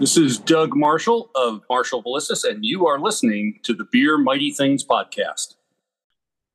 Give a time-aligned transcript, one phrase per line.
[0.00, 4.50] This is Doug Marshall of Marshall Ballistis, and you are listening to the Beer Mighty
[4.50, 5.56] Things podcast.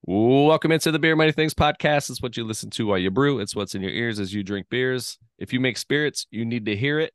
[0.02, 2.10] Welcome into the Beer Mighty Things podcast.
[2.10, 3.38] It's what you listen to while you brew.
[3.38, 5.20] It's what's in your ears as you drink beers.
[5.38, 7.14] If you make spirits, you need to hear it.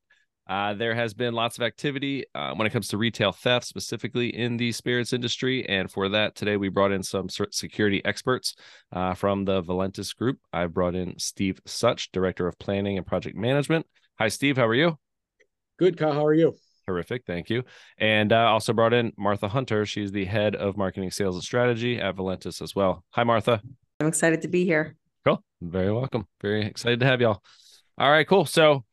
[0.49, 4.29] Uh, there has been lots of activity uh, when it comes to retail theft, specifically
[4.29, 5.69] in the spirits industry.
[5.69, 8.55] And for that, today we brought in some security experts
[8.93, 10.39] uh, from the Valentis Group.
[10.53, 13.85] I've brought in Steve Sutch, Director of Planning and Project Management.
[14.21, 14.57] Hi, Steve.
[14.57, 14.97] How are you?
[15.81, 16.13] Good, Kyle.
[16.13, 16.55] How are you?
[16.87, 17.25] Terrific.
[17.27, 17.63] Thank you.
[17.97, 19.87] And uh, also brought in Martha Hunter.
[19.87, 23.03] She's the head of marketing, sales, and strategy at Valentis as well.
[23.13, 23.63] Hi, Martha.
[23.99, 24.97] I'm excited to be here.
[25.25, 25.43] Cool.
[25.63, 26.27] Very welcome.
[26.43, 27.43] Very excited to have y'all.
[27.97, 28.45] All right, cool.
[28.45, 28.85] So,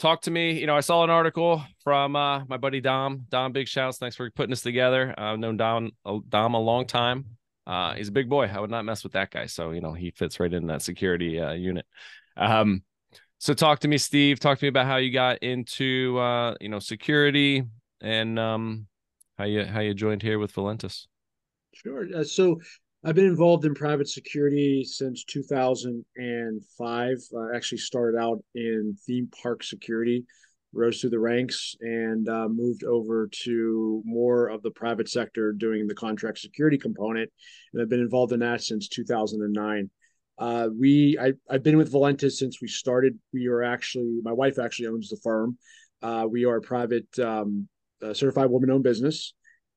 [0.00, 0.58] talk to me.
[0.58, 3.26] You know, I saw an article from uh, my buddy Dom.
[3.28, 3.98] Dom, big shouts.
[3.98, 5.14] Thanks for putting this together.
[5.16, 5.92] I've known Dom,
[6.28, 7.26] Dom a long time.
[7.64, 8.50] Uh, he's a big boy.
[8.52, 9.46] I would not mess with that guy.
[9.46, 11.86] So, you know, he fits right in that security uh, unit.
[12.36, 12.82] Um,
[13.44, 14.40] so talk to me, Steve.
[14.40, 17.62] Talk to me about how you got into uh, you know security
[18.00, 18.86] and um,
[19.36, 21.08] how you how you joined here with Valentis.
[21.74, 22.06] Sure.
[22.16, 22.58] Uh, so
[23.04, 27.16] I've been involved in private security since 2005.
[27.36, 30.24] I actually started out in theme park security,
[30.72, 35.86] rose through the ranks, and uh, moved over to more of the private sector doing
[35.86, 37.30] the contract security component.
[37.74, 39.90] And I've been involved in that since 2009.
[40.38, 43.18] Uh, we I, I've been with Valentis since we started.
[43.32, 45.58] We are actually my wife actually owns the firm.
[46.02, 47.68] Uh, we are a private um,
[48.12, 49.32] certified woman-owned business,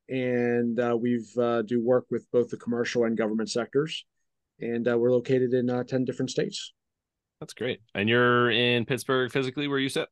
[0.09, 4.05] and uh, we've uh, do work with both the commercial and government sectors,
[4.59, 6.73] and uh, we're located in uh, ten different states.
[7.39, 7.79] That's great.
[7.93, 10.09] And you're in Pittsburgh physically, where you sit?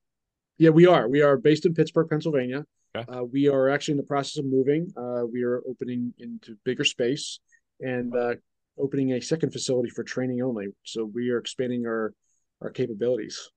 [0.57, 1.09] Yeah, we are.
[1.09, 2.65] We are based in Pittsburgh, Pennsylvania.
[2.95, 3.11] Okay.
[3.11, 4.89] Uh, we are actually in the process of moving.
[4.95, 7.39] Uh, we are opening into bigger space
[7.81, 8.35] and uh,
[8.77, 10.67] opening a second facility for training only.
[10.83, 12.13] So we are expanding our
[12.61, 13.51] our capabilities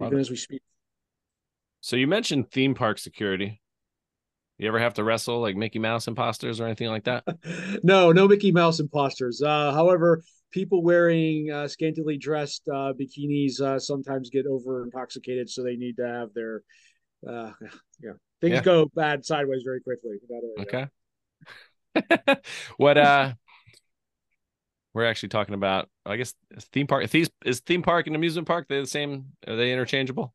[0.00, 0.62] even as we speak.
[1.80, 3.60] So you mentioned theme park security.
[4.58, 7.24] You ever have to wrestle like Mickey Mouse imposters or anything like that?
[7.82, 9.42] no, no Mickey Mouse imposters.
[9.42, 10.22] Uh, however,
[10.52, 15.96] people wearing uh, scantily dressed uh, bikinis uh, sometimes get over intoxicated, so they need
[15.96, 16.62] to have their
[17.28, 17.50] uh,
[18.00, 18.62] yeah things yeah.
[18.62, 20.18] go bad sideways very quickly.
[20.60, 20.86] Okay.
[22.76, 23.32] what uh
[24.94, 26.34] we're actually talking about i guess
[26.72, 30.34] theme park these is theme park and amusement park they the same are they interchangeable?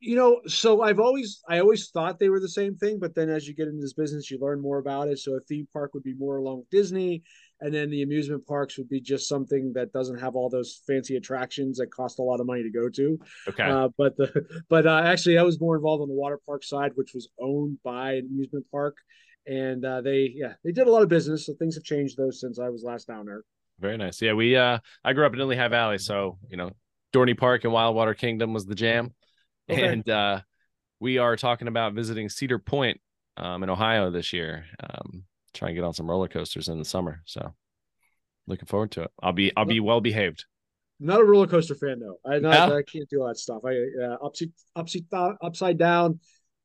[0.00, 3.30] You know so i've always i always thought they were the same thing but then
[3.30, 5.18] as you get into this business you learn more about it.
[5.18, 7.22] So a theme park would be more along with disney
[7.60, 11.16] and then the amusement parks would be just something that doesn't have all those fancy
[11.16, 13.18] attractions that cost a lot of money to go to.
[13.48, 13.62] Okay.
[13.62, 16.92] Uh, but the but uh, actually i was more involved on the water park side
[16.96, 18.98] which was owned by an amusement park
[19.46, 21.46] and uh, they yeah they did a lot of business.
[21.46, 23.42] So things have changed though since I was last down there.
[23.80, 24.20] Very nice.
[24.22, 26.70] Yeah, we uh I grew up in Lehigh Valley, so you know
[27.12, 29.14] Dorney Park and Wildwater Kingdom was the jam,
[29.70, 29.86] okay.
[29.86, 30.40] and uh,
[31.00, 33.00] we are talking about visiting Cedar Point
[33.36, 34.64] um, in Ohio this year.
[34.80, 37.22] Um, try and get on some roller coasters in the summer.
[37.24, 37.54] So
[38.46, 39.10] looking forward to it.
[39.22, 40.44] I'll be I'll be well behaved.
[41.00, 42.18] Not a roller coaster fan though.
[42.24, 43.62] I not, I can't do all that stuff.
[43.64, 45.04] I uh, upside upside
[45.42, 46.20] upside down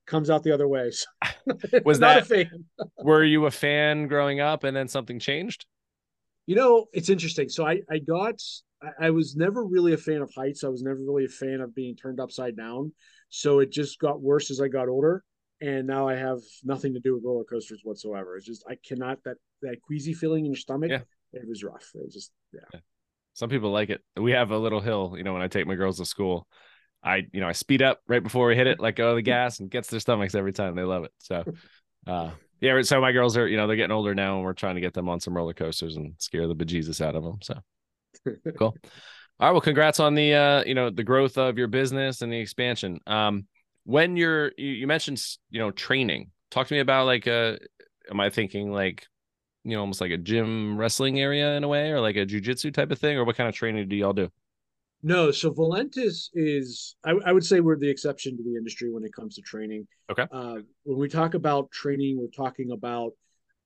[0.10, 0.92] comes out the other way.
[0.92, 1.06] So
[1.86, 2.66] was that a fan?
[2.98, 5.66] were you a fan growing up and then something changed?
[6.46, 7.48] You know, it's interesting.
[7.48, 8.42] So I I got
[8.82, 10.64] I, I was never really a fan of heights.
[10.64, 12.92] I was never really a fan of being turned upside down.
[13.30, 15.24] So it just got worse as I got older.
[15.62, 18.38] And now I have nothing to do with roller coasters whatsoever.
[18.38, 20.90] It's just I cannot that that queasy feeling in your stomach.
[20.90, 21.02] Yeah.
[21.32, 21.92] It was rough.
[21.94, 22.62] It was just yeah.
[22.74, 22.80] yeah.
[23.34, 24.02] Some people like it.
[24.18, 26.48] We have a little hill, you know, when I take my girls to school
[27.04, 29.22] I, you know, I speed up right before we hit it, let go of the
[29.24, 30.76] gas, and gets their stomachs every time.
[30.76, 31.12] They love it.
[31.20, 31.44] So,
[32.08, 32.82] uh, yeah.
[32.82, 34.94] So my girls are, you know, they're getting older now, and we're trying to get
[34.94, 37.40] them on some roller coasters and scare the bejesus out of them.
[37.42, 37.60] So,
[38.58, 38.76] cool.
[39.40, 39.52] All right.
[39.52, 43.00] Well, congrats on the, uh, you know, the growth of your business and the expansion.
[43.08, 43.48] Um,
[43.86, 46.32] when you're, you, you mentioned, you know, training.
[46.52, 47.56] Talk to me about like, uh,
[48.12, 49.08] am I thinking like,
[49.64, 52.74] you know, almost like a gym wrestling area in a way, or like a jujitsu
[52.74, 54.30] type of thing, or what kind of training do y'all do?
[55.02, 59.06] No, so Valentis is, I, I, would say we're the exception to the industry when
[59.06, 59.88] it comes to training.
[60.12, 60.26] Okay.
[60.30, 63.14] Uh, when we talk about training, we're talking about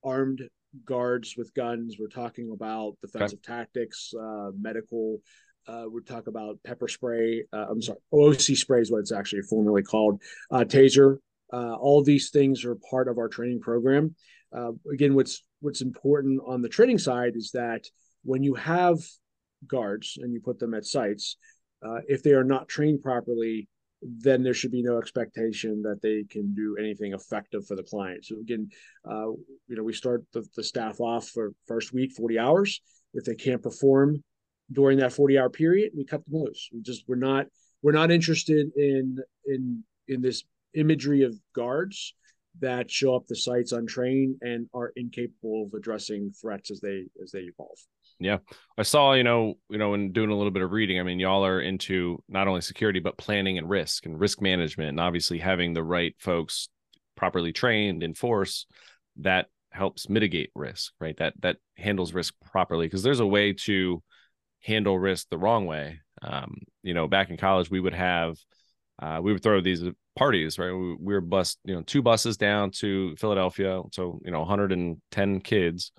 [0.03, 0.43] armed
[0.85, 1.97] guards with guns.
[1.99, 3.57] We're talking about defensive okay.
[3.57, 5.21] tactics, uh, medical.
[5.67, 7.45] Uh, we talk about pepper spray.
[7.51, 10.21] Uh, I'm sorry, OC spray is what it's actually formerly called.
[10.51, 11.17] Uh, taser.
[11.51, 14.15] Uh, all these things are part of our training program.
[14.91, 17.85] again, what's what's important on the training side is that
[18.23, 18.99] when you have
[19.67, 21.37] guards and you put them at sites,
[21.85, 23.67] uh, if they are not trained properly,
[24.01, 28.25] then there should be no expectation that they can do anything effective for the client.
[28.25, 28.69] So again,
[29.09, 29.27] uh,
[29.67, 32.81] you know, we start the, the staff off for first week, 40 hours.
[33.13, 34.23] If they can't perform
[34.71, 36.69] during that 40 hour period, we cut them loose.
[36.73, 37.45] We just, we're not,
[37.81, 40.43] we're not interested in, in in this
[40.73, 42.15] imagery of guards
[42.59, 47.31] that show up the sites untrained and are incapable of addressing threats as they as
[47.31, 47.77] they evolve.
[48.19, 48.37] Yeah.
[48.77, 51.19] I saw, you know, you know, in doing a little bit of reading, I mean,
[51.19, 55.39] y'all are into not only security, but planning and risk and risk management and obviously
[55.39, 56.69] having the right folks
[57.15, 58.65] properly trained in force
[59.17, 61.17] that helps mitigate risk, right?
[61.17, 62.85] That that handles risk properly.
[62.85, 64.01] Because there's a way to
[64.61, 65.99] handle risk the wrong way.
[66.21, 68.37] Um, you know, back in college, we would have
[69.01, 69.83] uh, we would throw these
[70.15, 70.71] parties, right?
[70.71, 75.41] We, we were bus, you know, two buses down to Philadelphia, so you know, 110
[75.41, 75.91] kids,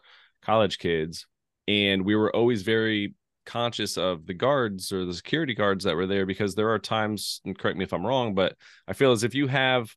[0.43, 1.27] college kids,
[1.67, 3.15] and we were always very
[3.47, 7.41] conscious of the guards or the security guards that were there because there are times,
[7.45, 8.57] and correct me if I'm wrong, but
[8.89, 9.95] I feel as if you have,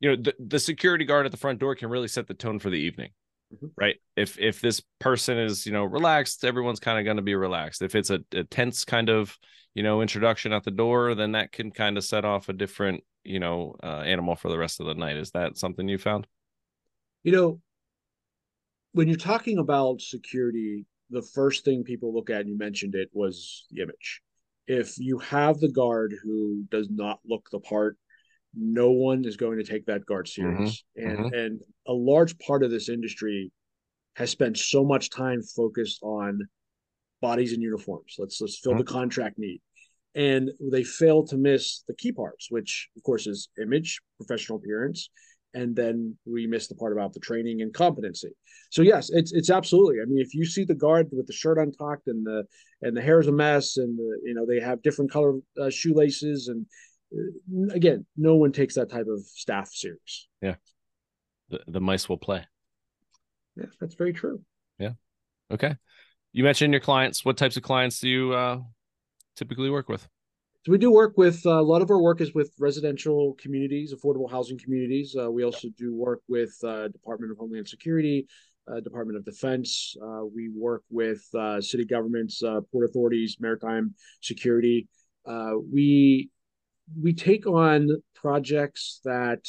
[0.00, 2.58] you know, the, the security guard at the front door can really set the tone
[2.58, 3.10] for the evening.
[3.54, 3.66] Mm-hmm.
[3.76, 3.96] Right.
[4.14, 7.80] If if this person is, you know, relaxed, everyone's kind of going to be relaxed.
[7.80, 9.36] If it's a, a tense kind of,
[9.74, 13.02] you know, introduction at the door, then that can kind of set off a different,
[13.24, 15.16] you know, uh, animal for the rest of the night.
[15.16, 16.26] Is that something you found?
[17.22, 17.60] You know,
[18.92, 23.08] when you're talking about security, the first thing people look at, and you mentioned it,
[23.12, 24.22] was the image.
[24.66, 27.96] If you have the guard who does not look the part,
[28.54, 30.56] no one is going to take that guard mm-hmm.
[30.56, 30.84] serious.
[30.98, 31.08] Mm-hmm.
[31.08, 31.34] And mm-hmm.
[31.34, 33.50] and a large part of this industry
[34.16, 36.40] has spent so much time focused on
[37.20, 38.16] bodies and uniforms.
[38.18, 38.80] Let's let's fill mm-hmm.
[38.80, 39.60] the contract need.
[40.14, 45.10] And they fail to miss the key parts, which of course is image, professional appearance,
[45.54, 48.30] and then we missed the part about the training and competency.
[48.70, 49.96] So yes, it's it's absolutely.
[50.02, 52.44] I mean, if you see the guard with the shirt untucked and the
[52.82, 55.70] and the hair is a mess, and the, you know they have different color uh,
[55.70, 56.66] shoelaces, and
[57.12, 60.28] uh, again, no one takes that type of staff serious.
[60.42, 60.56] Yeah,
[61.48, 62.44] the the mice will play.
[63.56, 64.42] Yeah, that's very true.
[64.78, 64.92] Yeah.
[65.50, 65.76] Okay.
[66.32, 67.24] You mentioned your clients.
[67.24, 68.58] What types of clients do you uh,
[69.34, 70.06] typically work with?
[70.66, 73.94] So we do work with uh, a lot of our work is with residential communities,
[73.94, 75.14] affordable housing communities.
[75.18, 78.26] Uh, we also do work with uh, Department of Homeland Security,
[78.70, 79.94] uh, Department of Defense.
[80.02, 84.88] Uh, we work with uh, city governments, port authorities, maritime security.
[85.72, 86.28] we
[87.00, 89.46] we take on projects that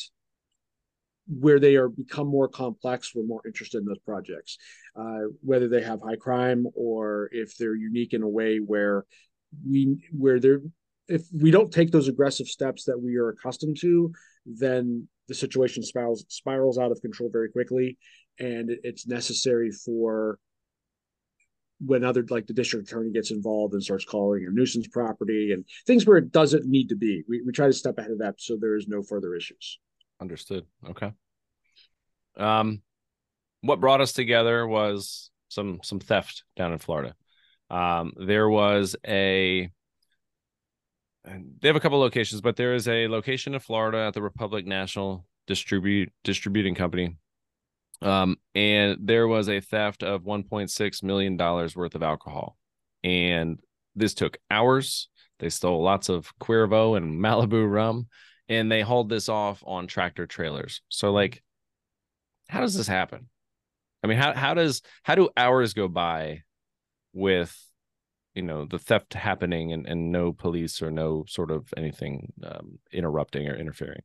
[1.27, 4.57] where they are become more complex, we're more interested in those projects.
[5.41, 9.05] whether they have high crime or if they're unique in a way where
[9.67, 10.61] we where they're
[11.09, 14.11] if we don't take those aggressive steps that we are accustomed to,
[14.45, 17.97] then the situation spirals spirals out of control very quickly,
[18.39, 20.39] and it's necessary for
[21.81, 25.65] when other like the district attorney gets involved and starts calling a nuisance property and
[25.87, 27.23] things where it doesn't need to be.
[27.27, 29.79] We we try to step ahead of that so there is no further issues.
[30.21, 30.65] Understood.
[30.89, 31.11] Okay.
[32.37, 32.81] Um,
[33.61, 37.15] what brought us together was some some theft down in Florida.
[37.69, 39.69] Um, there was a
[41.25, 44.65] they have a couple locations, but there is a location in Florida at the Republic
[44.65, 47.17] National Distribute Distributing Company.
[48.01, 52.57] Um, and there was a theft of 1.6 million dollars worth of alcohol,
[53.03, 53.59] and
[53.95, 55.09] this took hours.
[55.39, 58.07] They stole lots of Cuervo and Malibu rum,
[58.47, 60.81] and they hauled this off on tractor trailers.
[60.87, 61.43] So, like,
[62.47, 63.27] how does this happen?
[64.01, 66.43] I mean, how how does how do hours go by
[67.13, 67.55] with
[68.35, 72.79] you know the theft happening and, and no police or no sort of anything um,
[72.91, 74.01] interrupting or interfering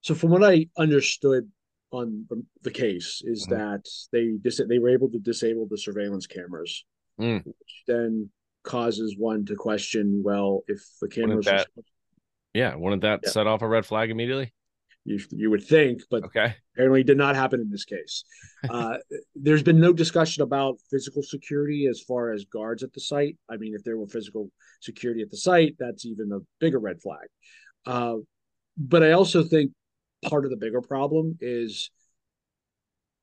[0.00, 1.48] so from what i understood
[1.92, 2.26] on
[2.62, 3.58] the case is mm-hmm.
[3.58, 6.84] that they dis- they were able to disable the surveillance cameras
[7.20, 7.44] mm.
[7.44, 8.30] which then
[8.62, 11.82] causes one to question well if the cameras that, are...
[12.52, 13.30] yeah wouldn't that yeah.
[13.30, 14.52] set off a red flag immediately
[15.04, 16.54] you, you would think, but okay.
[16.74, 18.24] apparently did not happen in this case.
[18.68, 18.98] Uh,
[19.34, 23.38] there's been no discussion about physical security as far as guards at the site.
[23.48, 24.50] I mean, if there were physical
[24.82, 27.26] security at the site, that's even a bigger red flag.
[27.86, 28.16] Uh,
[28.76, 29.72] but I also think
[30.28, 31.90] part of the bigger problem is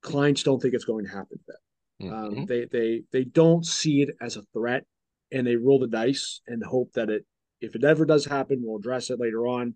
[0.02, 2.12] clients don't think it's going to happen to them.
[2.12, 2.40] Um, mm-hmm.
[2.40, 4.86] Um, they they they don't see it as a threat,
[5.32, 7.26] and they roll the dice and hope that it,
[7.62, 9.76] if it ever does happen, we'll address it later on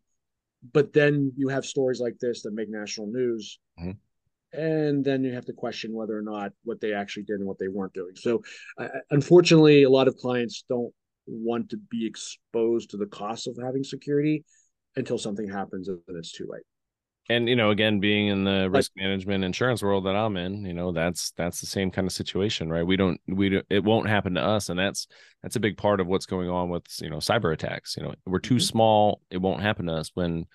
[0.73, 3.59] but then you have stories like this that make national news.
[3.79, 4.59] Mm-hmm.
[4.59, 7.57] and then you have to question whether or not what they actually did and what
[7.57, 8.15] they weren't doing.
[8.15, 8.43] So
[8.77, 10.93] uh, unfortunately a lot of clients don't
[11.25, 14.43] want to be exposed to the cost of having security
[14.95, 16.63] until something happens and it's too late
[17.31, 20.73] and you know again being in the risk management insurance world that i'm in you
[20.73, 24.09] know that's that's the same kind of situation right we don't we don't, it won't
[24.09, 25.07] happen to us and that's
[25.41, 28.13] that's a big part of what's going on with you know cyber attacks you know
[28.25, 28.61] we're too mm-hmm.
[28.61, 30.45] small it won't happen to us when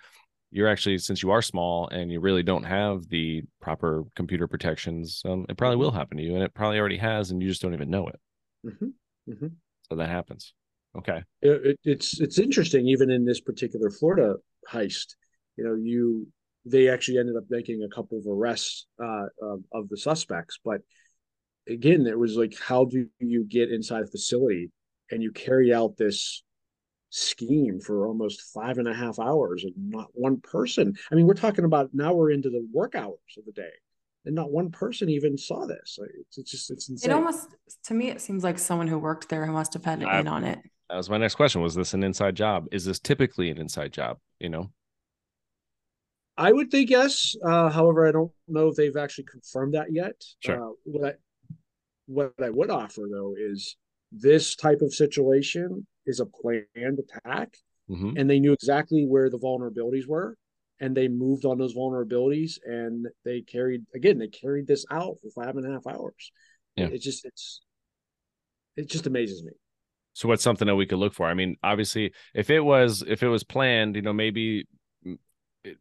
[0.50, 5.23] you're actually since you are small and you really don't have the proper computer protections
[5.25, 5.99] um, it probably will mm-hmm.
[5.99, 8.21] happen to you and it probably already has and you just don't even know it
[8.66, 9.33] mm-hmm.
[9.33, 9.49] Mm-hmm.
[9.88, 10.54] so that happens
[10.97, 14.37] okay it, it's it's interesting even in this particular florida
[14.71, 15.14] heist
[15.56, 16.26] you know, you
[16.66, 20.80] they actually ended up making a couple of arrests uh, of, of the suspects, but
[21.68, 24.70] again, it was like, how do you get inside a facility
[25.11, 26.42] and you carry out this
[27.11, 30.94] scheme for almost five and a half hours and not one person?
[31.11, 33.70] I mean, we're talking about now we're into the work hours of the day
[34.25, 35.99] and not one person even saw this.
[36.20, 37.11] It's, it's just, it's insane.
[37.11, 37.49] It almost,
[37.85, 40.44] to me, it seems like someone who worked there must have had an in on
[40.44, 40.58] it.
[40.90, 41.62] That was my next question.
[41.62, 42.66] Was this an inside job?
[42.70, 44.18] Is this typically an inside job?
[44.38, 44.70] You know?
[46.37, 47.35] I would think yes.
[47.45, 50.23] Uh, however, I don't know if they've actually confirmed that yet.
[50.40, 50.71] Sure.
[50.71, 51.14] Uh, what I,
[52.07, 53.76] what I would offer though is
[54.12, 57.57] this type of situation is a planned attack,
[57.90, 58.16] mm-hmm.
[58.16, 60.37] and they knew exactly where the vulnerabilities were,
[60.78, 65.31] and they moved on those vulnerabilities, and they carried again they carried this out for
[65.31, 66.31] five and a half hours.
[66.76, 66.87] Yeah.
[66.87, 67.61] It just it's
[68.76, 69.52] it just amazes me.
[70.12, 71.26] So what's something that we could look for?
[71.26, 74.66] I mean, obviously, if it was if it was planned, you know, maybe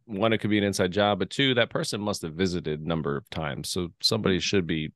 [0.06, 2.88] one it could be an inside job, but two that person must have visited a
[2.88, 4.92] number of times, so somebody should be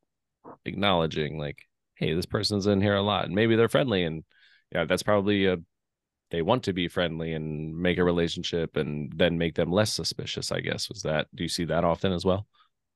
[0.65, 1.59] acknowledging like,
[1.95, 3.27] hey, this person's in here a lot.
[3.27, 4.25] And maybe they're friendly and
[4.73, 5.59] yeah, that's probably a
[6.31, 10.53] they want to be friendly and make a relationship and then make them less suspicious,
[10.53, 10.89] I guess.
[10.89, 12.47] Was that do you see that often as well?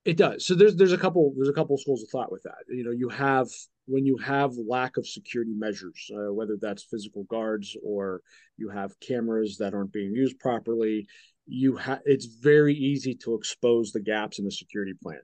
[0.04, 0.46] It does.
[0.46, 2.58] So there's there's a couple there's a couple schools of thought with that.
[2.68, 3.48] You know, you have
[3.86, 8.20] when you have lack of security measures, uh, whether that's physical guards or
[8.56, 11.06] you have cameras that aren't being used properly,
[11.46, 15.20] you have it's very easy to expose the gaps in the security plan.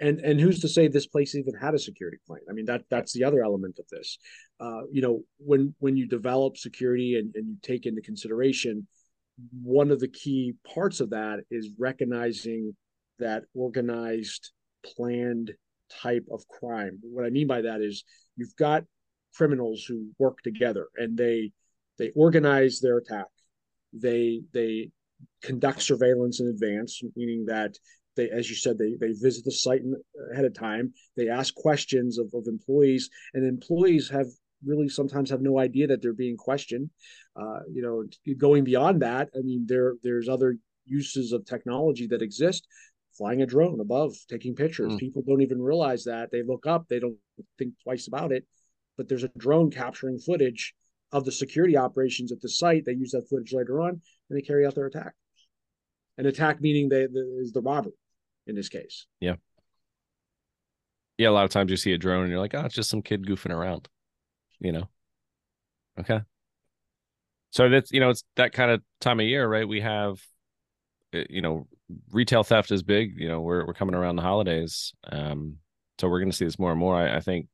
[0.00, 2.40] And and who's to say this place even had a security plan?
[2.48, 4.18] I mean that that's the other element of this.
[4.60, 8.86] Uh, you know when when you develop security and, and you take into consideration
[9.62, 12.76] one of the key parts of that is recognizing
[13.18, 14.52] that organized
[14.84, 15.52] planned
[15.90, 16.98] type of crime.
[17.02, 18.04] What i mean by that is
[18.36, 18.84] you've got
[19.34, 21.50] criminals who work together and they
[21.98, 23.26] they organize their attack.
[23.92, 24.90] They they
[25.42, 27.76] conduct surveillance in advance, meaning that
[28.16, 29.82] they, as you said, they, they visit the site
[30.32, 30.92] ahead of time.
[31.16, 34.26] They ask questions of, of employees, and employees have
[34.64, 36.90] really sometimes have no idea that they're being questioned.
[37.36, 42.22] Uh, you know, going beyond that, I mean, there there's other uses of technology that
[42.22, 42.66] exist.
[43.16, 44.92] Flying a drone above, taking pictures.
[44.92, 44.98] Mm.
[44.98, 46.30] People don't even realize that.
[46.32, 47.16] They look up, they don't
[47.58, 48.44] think twice about it.
[48.96, 50.74] But there's a drone capturing footage
[51.14, 52.84] of the security operations at the site.
[52.84, 55.14] They use that footage later on, and they carry out their attack.
[56.18, 57.92] An attack meaning they, the, is the robber
[58.46, 59.06] in this case.
[59.20, 59.36] Yeah.
[61.16, 62.90] Yeah, a lot of times you see a drone and you're like, oh, it's just
[62.90, 63.88] some kid goofing around,
[64.58, 64.88] you know.
[66.00, 66.20] Okay.
[67.50, 69.68] So that's you know it's that kind of time of year, right?
[69.68, 70.20] We have,
[71.14, 71.68] uh, you know,
[72.10, 73.14] retail theft is big.
[73.16, 75.58] You know, we're we're coming around the holidays, um,
[76.00, 76.96] so we're going to see this more and more.
[76.96, 77.46] I, I think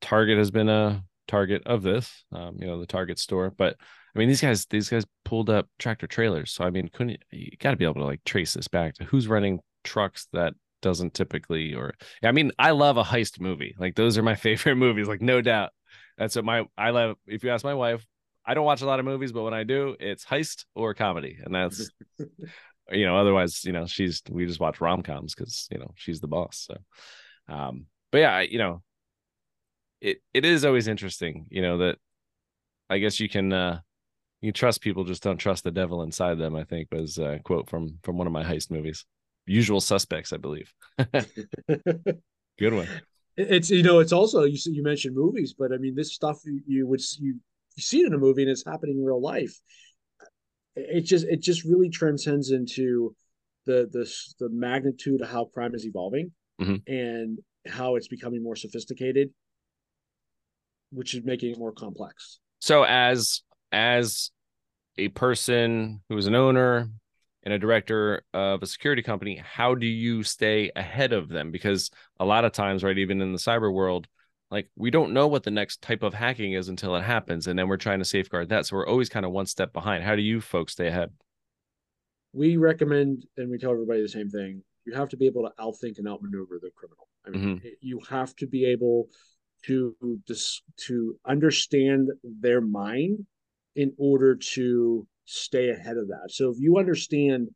[0.00, 3.76] Target has been a target of this, um, you know, the Target store, but
[4.14, 6.50] I mean, these guys, these guys pulled up tractor trailers.
[6.52, 9.04] So I mean, couldn't you got to be able to like trace this back to
[9.04, 13.74] who's running trucks that doesn't typically or I mean, I love a heist movie.
[13.78, 15.70] Like those are my favorite movies, like no doubt.
[16.18, 17.16] That's what my I love.
[17.26, 18.04] If you ask my wife,
[18.44, 21.38] I don't watch a lot of movies, but when I do, it's heist or comedy,
[21.42, 21.90] and that's
[22.90, 23.16] you know.
[23.16, 26.68] Otherwise, you know, she's we just watch rom coms because you know she's the boss.
[26.68, 28.82] So, um, but yeah, you know,
[30.00, 31.98] it it is always interesting, you know that
[32.88, 33.80] I guess you can uh
[34.40, 36.56] you trust people, just don't trust the devil inside them.
[36.56, 39.04] I think was a quote from from one of my heist movies,
[39.46, 40.72] Usual Suspects, I believe.
[42.58, 42.88] Good one.
[43.36, 46.60] It's you know it's also you you mentioned movies, but I mean this stuff you,
[46.66, 47.38] you would you
[47.76, 49.58] you see it in a movie and it's happening in real life.
[50.76, 53.14] It just it just really transcends into
[53.66, 56.76] the the the magnitude of how crime is evolving mm-hmm.
[56.86, 59.30] and how it's becoming more sophisticated,
[60.90, 62.38] which is making it more complex.
[62.60, 63.42] So as
[63.72, 64.30] as
[64.98, 66.90] a person who is an owner
[67.42, 71.50] and a director of a security company, how do you stay ahead of them?
[71.50, 74.06] Because a lot of times, right, even in the cyber world,
[74.50, 77.46] like we don't know what the next type of hacking is until it happens.
[77.46, 78.66] And then we're trying to safeguard that.
[78.66, 80.04] So we're always kind of one step behind.
[80.04, 81.10] How do you folks stay ahead?
[82.32, 84.62] We recommend and we tell everybody the same thing.
[84.86, 87.08] You have to be able to outthink and outmaneuver the criminal.
[87.26, 87.68] I mean, mm-hmm.
[87.80, 89.08] you have to be able
[89.66, 89.94] to
[90.26, 93.26] just to understand their mind
[93.76, 96.28] in order to stay ahead of that.
[96.30, 97.48] So if you understand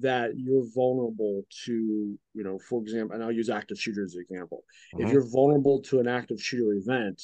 [0.00, 4.24] that you're vulnerable to, you know, for example, and I'll use active shooter as an
[4.28, 4.64] example.
[4.92, 5.12] If mm-hmm.
[5.12, 7.20] you're vulnerable to an active shooter event,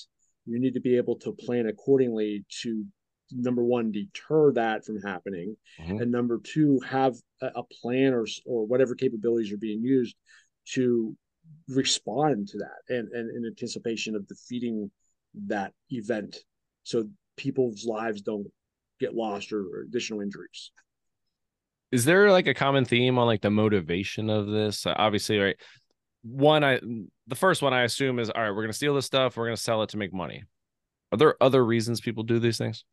[0.47, 2.85] you need to be able to plan accordingly to
[3.33, 6.01] number one deter that from happening mm-hmm.
[6.01, 10.15] and number two have a, a plan or or whatever capabilities are being used
[10.65, 11.17] to
[11.69, 14.91] respond to that and, and in anticipation of defeating
[15.47, 16.39] that event
[16.85, 18.47] so people's lives don't
[19.01, 20.71] get lost or, or additional injuries.
[21.93, 24.87] is there like a common theme on like the motivation of this?
[24.87, 25.57] Uh, obviously, right.
[26.23, 26.81] One, I
[27.27, 28.51] the first one I assume is all right.
[28.51, 29.37] We're gonna steal this stuff.
[29.37, 30.45] We're gonna sell it to make money.
[31.13, 32.85] Are there other reasons people do these things?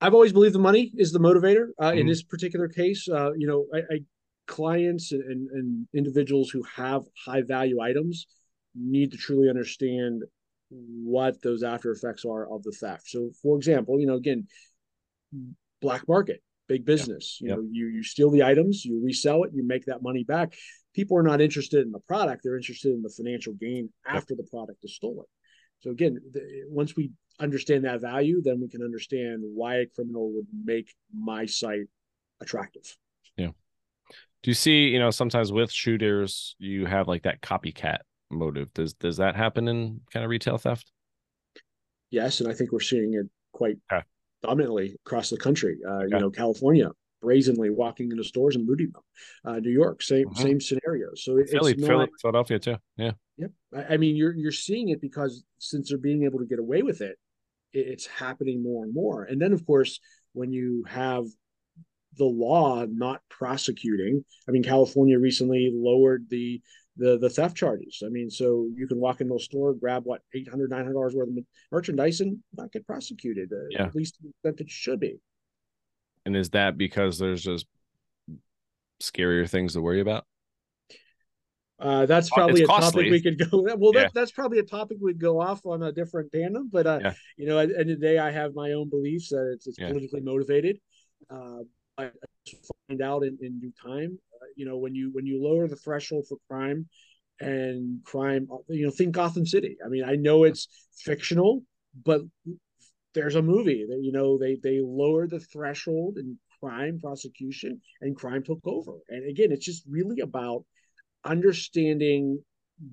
[0.00, 1.68] I've always believed the money is the motivator.
[1.78, 2.00] Uh, Mhm.
[2.00, 4.00] In this particular case, uh, you know, I, I
[4.48, 8.26] clients and, and individuals who have high value items
[8.74, 10.22] need to truly understand
[10.70, 13.08] what those after effects are of the theft.
[13.08, 14.46] So, for example, you know, again,
[15.80, 17.38] black market, big business.
[17.40, 17.56] You Yep.
[17.56, 20.54] know, you you steal the items, you resell it, you make that money back.
[20.94, 24.44] People are not interested in the product; they're interested in the financial gain after the
[24.44, 25.26] product is stolen.
[25.80, 30.32] So again, the, once we understand that value, then we can understand why a criminal
[30.34, 31.86] would make my site
[32.40, 32.96] attractive.
[34.42, 37.98] Do you see, you know, sometimes with shooters, you have like that copycat
[38.30, 38.72] motive.
[38.74, 40.90] Does does that happen in kind of retail theft?
[42.10, 44.04] Yes, and I think we're seeing it quite Okay.
[44.42, 45.78] dominantly across the country.
[45.86, 46.02] Uh.
[46.02, 46.90] You know, California
[47.20, 49.02] brazenly walking into stores and looting them.
[49.44, 50.38] Uh, New York, same Mhm.
[50.38, 51.08] same scenario.
[51.16, 52.06] So it, Philly, it's Philly.
[52.20, 52.76] Philadelphia too.
[52.96, 53.12] Yeah.
[53.38, 53.52] Yep.
[53.74, 56.82] I, I mean, you're you're seeing it because since they're being able to get away
[56.82, 57.18] with it,
[57.72, 59.24] it, it's happening more and more.
[59.24, 59.98] And then, of course,
[60.32, 61.26] when you have
[62.18, 66.60] the law not prosecuting, I mean, California recently lowered the
[66.96, 68.02] the the theft charges.
[68.04, 71.28] I mean, so you can walk into a store, grab what 800 900 dollars worth
[71.28, 71.36] of
[71.72, 73.52] merchandise, and not get prosecuted.
[73.52, 73.86] Uh, Yeah.
[73.86, 75.20] At least that it should be.
[76.26, 77.66] And is that because there's just
[79.00, 80.24] scarier things to worry about?
[81.80, 83.04] Uh, that's It's probably a costly.
[83.04, 83.62] topic we could go.
[83.78, 84.02] Well, Yeah.
[84.02, 86.68] that, that's probably a topic we'd go off on a different tandem.
[86.72, 87.14] But uh, Yeah.
[87.36, 89.68] you know, at the end of the day, I have my own beliefs that it's,
[89.68, 89.88] it's Yeah.
[89.88, 90.80] politically motivated.
[91.30, 91.60] Uh,
[91.98, 92.10] I,
[92.88, 94.18] find out in, in due time.
[94.34, 96.86] Uh, you know, when you when you lower the threshold for crime
[97.40, 99.76] and crime, you know, think Gotham City.
[99.84, 100.68] I mean, I know it's
[101.04, 101.62] fictional,
[102.04, 102.22] but
[103.14, 108.16] there's a movie that you know they they lowered the threshold in crime prosecution and
[108.16, 108.92] crime took over.
[109.08, 110.64] And again, it's just really about
[111.24, 112.42] understanding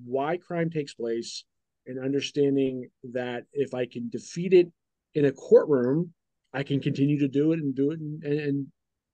[0.04, 1.44] why crime takes place
[1.86, 4.68] and understanding that if I can defeat it
[5.14, 6.12] in a courtroom,
[6.52, 8.66] I can continue to do it and do it and, and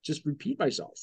[0.03, 0.99] just repeat myself.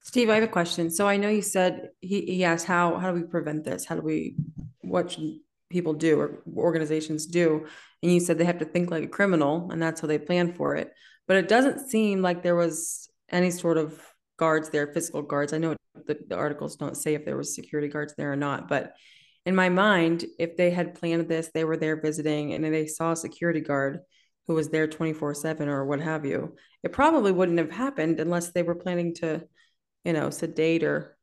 [0.00, 0.90] Steve, I have a question.
[0.90, 3.84] So I know you said he, he asked how how do we prevent this?
[3.84, 4.36] How do we
[4.80, 5.38] what should
[5.70, 7.66] people do or organizations do?
[8.02, 10.54] And you said they have to think like a criminal and that's how they plan
[10.54, 10.92] for it.
[11.28, 14.00] But it doesn't seem like there was any sort of
[14.38, 15.52] guards there, physical guards.
[15.52, 18.68] I know the, the articles don't say if there was security guards there or not,
[18.68, 18.94] but
[19.46, 23.12] in my mind, if they had planned this, they were there visiting and they saw
[23.12, 24.00] a security guard
[24.46, 28.50] who was there 24 7 or what have you, it probably wouldn't have happened unless
[28.50, 29.46] they were planning to
[30.04, 31.16] you know, sedate or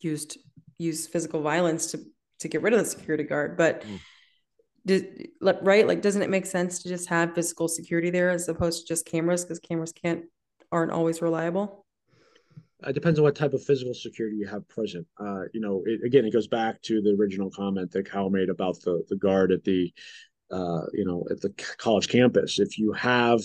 [0.00, 0.38] used
[0.78, 2.00] use physical violence to
[2.40, 3.56] to get rid of the security guard.
[3.56, 4.00] But Mm.
[4.84, 8.82] did right, like doesn't it make sense to just have physical security there as opposed
[8.82, 10.24] to just cameras because cameras can't
[10.70, 11.86] aren't always reliable?
[12.86, 15.06] It depends on what type of physical security you have present.
[15.18, 18.50] Uh, you know, it, again, it goes back to the original comment that Kyle made
[18.50, 19.92] about the the guard at the,
[20.50, 22.58] uh, you know, at the college campus.
[22.58, 23.40] If you have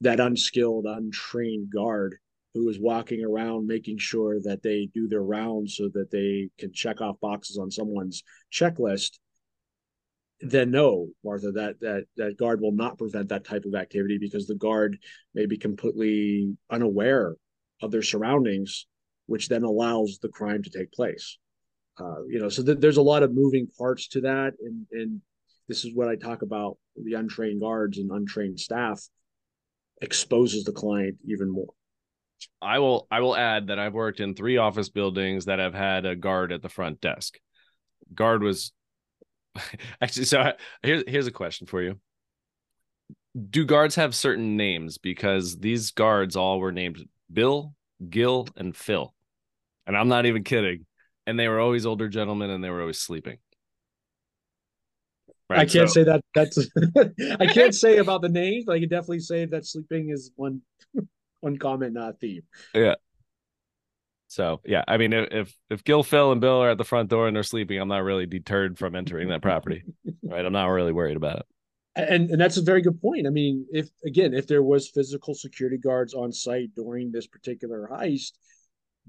[0.00, 2.16] that unskilled, untrained guard
[2.54, 6.72] who is walking around making sure that they do their rounds so that they can
[6.72, 9.18] check off boxes on someone's checklist,
[10.40, 14.46] then no, Martha, that that that guard will not prevent that type of activity because
[14.46, 14.98] the guard
[15.34, 17.36] may be completely unaware
[17.82, 18.86] of their surroundings,
[19.26, 21.38] which then allows the crime to take place.
[21.98, 25.20] Uh, you know, so th- there's a lot of moving parts to that, and and
[25.70, 29.00] this is what I talk about: the untrained guards and untrained staff
[30.02, 31.72] exposes the client even more.
[32.60, 36.06] I will I will add that I've worked in three office buildings that have had
[36.06, 37.38] a guard at the front desk.
[38.14, 38.72] Guard was
[40.00, 40.52] actually so
[40.82, 42.00] here's here's a question for you.
[43.50, 44.98] Do guards have certain names?
[44.98, 47.74] Because these guards all were named Bill,
[48.08, 49.14] Gil, and Phil.
[49.86, 50.86] And I'm not even kidding.
[51.26, 53.38] And they were always older gentlemen and they were always sleeping.
[55.58, 56.22] I can't so- say that.
[56.34, 56.58] That's
[57.40, 60.62] I can't say about the names, but I can definitely say that sleeping is one
[61.40, 62.42] one comment, not uh, theme.
[62.74, 62.94] Yeah.
[64.28, 67.10] So yeah, I mean, if if- if Gil, Phil, and Bill are at the front
[67.10, 69.82] door and they're sleeping, I'm not really deterred from entering that property.
[70.22, 71.46] Right, I'm not really worried about it.
[71.96, 73.26] And and that's a very good point.
[73.26, 77.88] I mean, if again, if there was physical security guards on site during this particular
[77.90, 78.32] heist,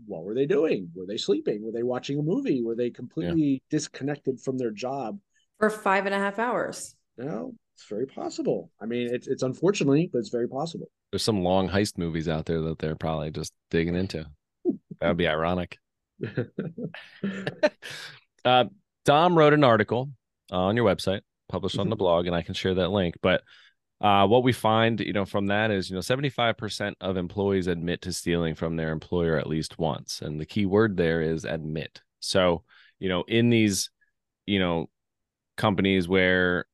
[0.05, 0.89] what were they doing?
[0.95, 1.63] Were they sleeping?
[1.63, 2.63] Were they watching a movie?
[2.63, 5.19] Were they completely disconnected from their job?
[5.61, 6.95] For five and a half hours.
[7.19, 8.71] No, it's very possible.
[8.81, 10.87] I mean, it's it's unfortunately, but it's very possible.
[11.11, 14.25] There's some long heist movies out there that they're probably just digging into.
[14.99, 15.77] That would be ironic.
[18.43, 18.65] Uh,
[19.05, 20.09] Dom wrote an article
[20.51, 23.13] on your website, published on the blog, and I can share that link.
[23.21, 23.43] But
[23.99, 28.01] uh, what we find, you know, from that is, you know, 75% of employees admit
[28.01, 30.23] to stealing from their employer at least once.
[30.23, 32.01] And the key word there is admit.
[32.19, 32.63] So,
[32.97, 33.91] you know, in these,
[34.47, 34.89] you know,
[35.61, 36.65] companies where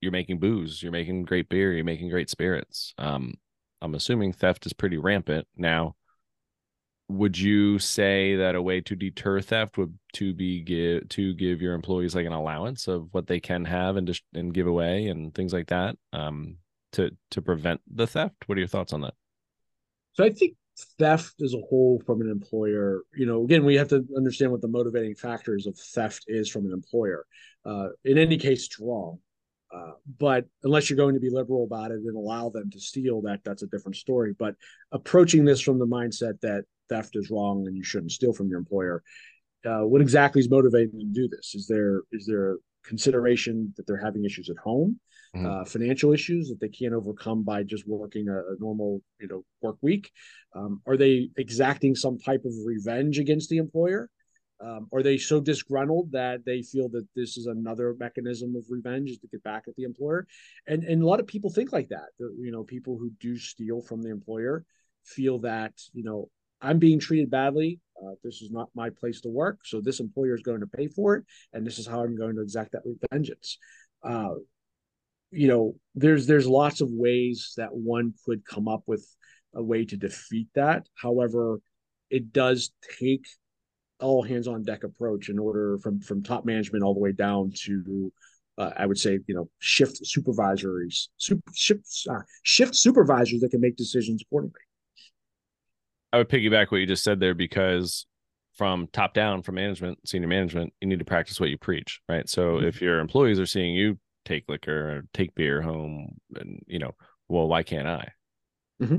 [0.00, 2.94] you're making booze, you're making great beer, you're making great spirits.
[2.98, 3.34] Um,
[3.80, 5.96] I'm assuming theft is pretty rampant now.
[7.08, 11.60] Would you say that a way to deter theft would to be give to give
[11.60, 15.08] your employees like an allowance of what they can have and just and give away
[15.08, 16.58] and things like that um,
[16.92, 18.36] to to prevent the theft?
[18.46, 19.14] What are your thoughts on that?
[20.12, 20.54] So I think
[20.98, 24.60] theft as a whole from an employer, you know, again, we have to understand what
[24.60, 27.26] the motivating factors of theft is from an employer.
[27.64, 29.18] Uh, in any case, it's wrong.
[29.72, 33.20] Uh, but unless you're going to be liberal about it and allow them to steal
[33.20, 34.56] that that's a different story but
[34.90, 38.58] approaching this from the mindset that theft is wrong and you shouldn't steal from your
[38.58, 39.00] employer
[39.64, 43.86] uh, what exactly is motivating them to do this is there is there consideration that
[43.86, 44.98] they're having issues at home
[45.34, 45.46] mm-hmm.
[45.46, 49.44] uh, financial issues that they can't overcome by just working a, a normal you know
[49.62, 50.10] work week
[50.54, 54.10] um, are they exacting some type of revenge against the employer
[54.62, 59.18] um, are they so disgruntled that they feel that this is another mechanism of revenge
[59.18, 60.26] to get back at the employer?
[60.66, 62.08] And and a lot of people think like that.
[62.18, 64.64] You know, people who do steal from the employer
[65.04, 66.28] feel that you know
[66.60, 67.80] I'm being treated badly.
[67.96, 70.88] Uh, this is not my place to work, so this employer is going to pay
[70.88, 73.58] for it, and this is how I'm going to exact that vengeance.
[74.02, 74.34] Uh,
[75.30, 79.06] you know, there's there's lots of ways that one could come up with
[79.54, 80.86] a way to defeat that.
[80.94, 81.60] However,
[82.10, 83.26] it does take
[84.00, 87.52] all hands on deck approach in order from from top management all the way down
[87.64, 88.12] to
[88.58, 93.60] uh, I would say you know shift supervisors super, shift uh, shift supervisors that can
[93.60, 94.60] make decisions accordingly.
[96.12, 98.06] I would piggyback what you just said there because
[98.56, 102.28] from top down from management senior management you need to practice what you preach right
[102.28, 102.66] so mm-hmm.
[102.66, 106.94] if your employees are seeing you take liquor or take beer home and you know
[107.28, 108.08] well why can't i
[108.82, 108.98] mm-hmm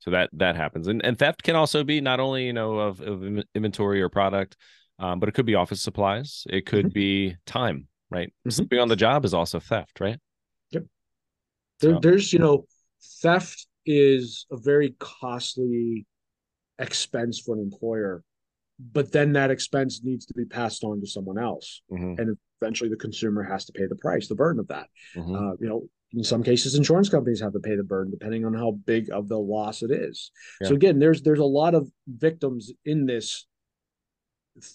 [0.00, 3.00] so that that happens and, and theft can also be not only you know of,
[3.00, 3.22] of
[3.54, 4.56] inventory or product
[4.98, 6.94] um, but it could be office supplies it could mm-hmm.
[6.94, 8.50] be time right mm-hmm.
[8.50, 10.18] sleeping on the job is also theft right
[10.70, 10.84] yep
[11.80, 12.00] there, so.
[12.00, 12.64] there's you know
[13.22, 16.06] theft is a very costly
[16.78, 18.22] expense for an employer
[18.92, 22.20] but then that expense needs to be passed on to someone else mm-hmm.
[22.20, 24.88] and eventually the consumer has to pay the price the burden of that.
[25.16, 25.34] Mm-hmm.
[25.34, 28.52] uh, you know in some cases insurance companies have to pay the burden depending on
[28.52, 30.30] how big of the loss it is.
[30.60, 30.68] Yeah.
[30.68, 33.46] so again there's there's a lot of victims in this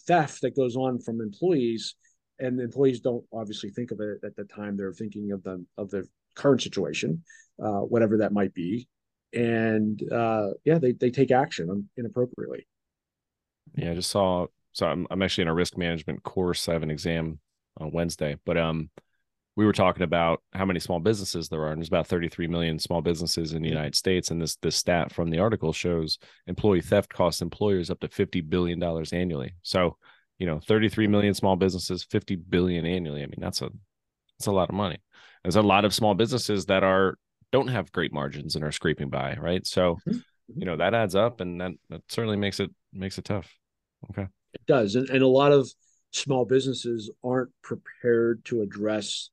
[0.08, 1.96] theft that goes on from employees
[2.40, 5.90] and employees don't obviously think of it at the time they're thinking of the of
[5.90, 7.24] the current situation
[7.64, 8.88] uh, whatever that might be.
[9.34, 12.68] And uh, yeah they, they take action inappropriately.
[13.76, 16.68] Yeah i just saw so I'm, I'm actually in a risk management course.
[16.68, 17.40] I have an exam
[17.78, 18.90] on wednesday but um
[19.56, 22.78] we were talking about how many small businesses there are, and there's about 33 million
[22.78, 24.30] small businesses in the United States.
[24.30, 28.42] And this this stat from the article shows employee theft costs employers up to 50
[28.42, 29.56] billion dollars annually.
[29.62, 29.98] So,
[30.40, 33.24] you know, 33 million small businesses, 50 billion annually.
[33.24, 33.70] I mean, that's a
[34.38, 34.98] that's a lot of money.
[35.44, 37.18] There's a lot of small businesses that are
[37.52, 39.66] don't have great margins and are scraping by, right?
[39.66, 40.18] So, mm-hmm.
[40.54, 43.50] you know, that adds up, and that that certainly makes it makes it tough.
[44.12, 45.72] Okay, it does, and, and a lot of
[46.16, 49.30] small businesses aren't prepared to address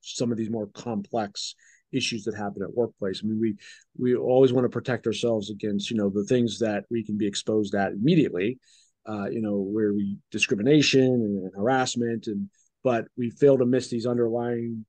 [0.00, 1.54] some of these more complex
[1.92, 3.20] issues that happen at workplace.
[3.22, 3.56] I mean, we
[3.98, 7.26] we always want to protect ourselves against you know the things that we can be
[7.26, 8.58] exposed at immediately,
[9.06, 12.48] uh, you know, where we discrimination and harassment, and
[12.82, 14.86] but we fail to miss these underlying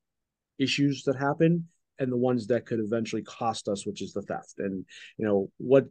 [0.58, 4.54] issues that happen and the ones that could eventually cost us, which is the theft.
[4.58, 4.84] And
[5.18, 5.86] you know what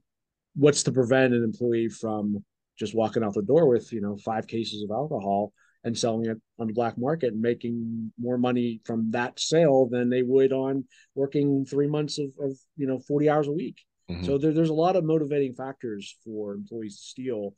[0.55, 2.43] what's to prevent an employee from
[2.81, 6.37] just walking out the door with you know five cases of alcohol and selling it
[6.59, 10.83] on the black market and making more money from that sale than they would on
[11.13, 13.77] working three months of, of you know 40 hours a week.
[14.09, 14.25] Mm-hmm.
[14.25, 17.55] so there, there's a lot of motivating factors for employees to steal.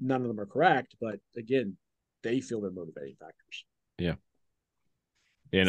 [0.00, 1.76] None of them are correct but again
[2.22, 3.64] they feel they're motivating factors.
[3.98, 4.14] Yeah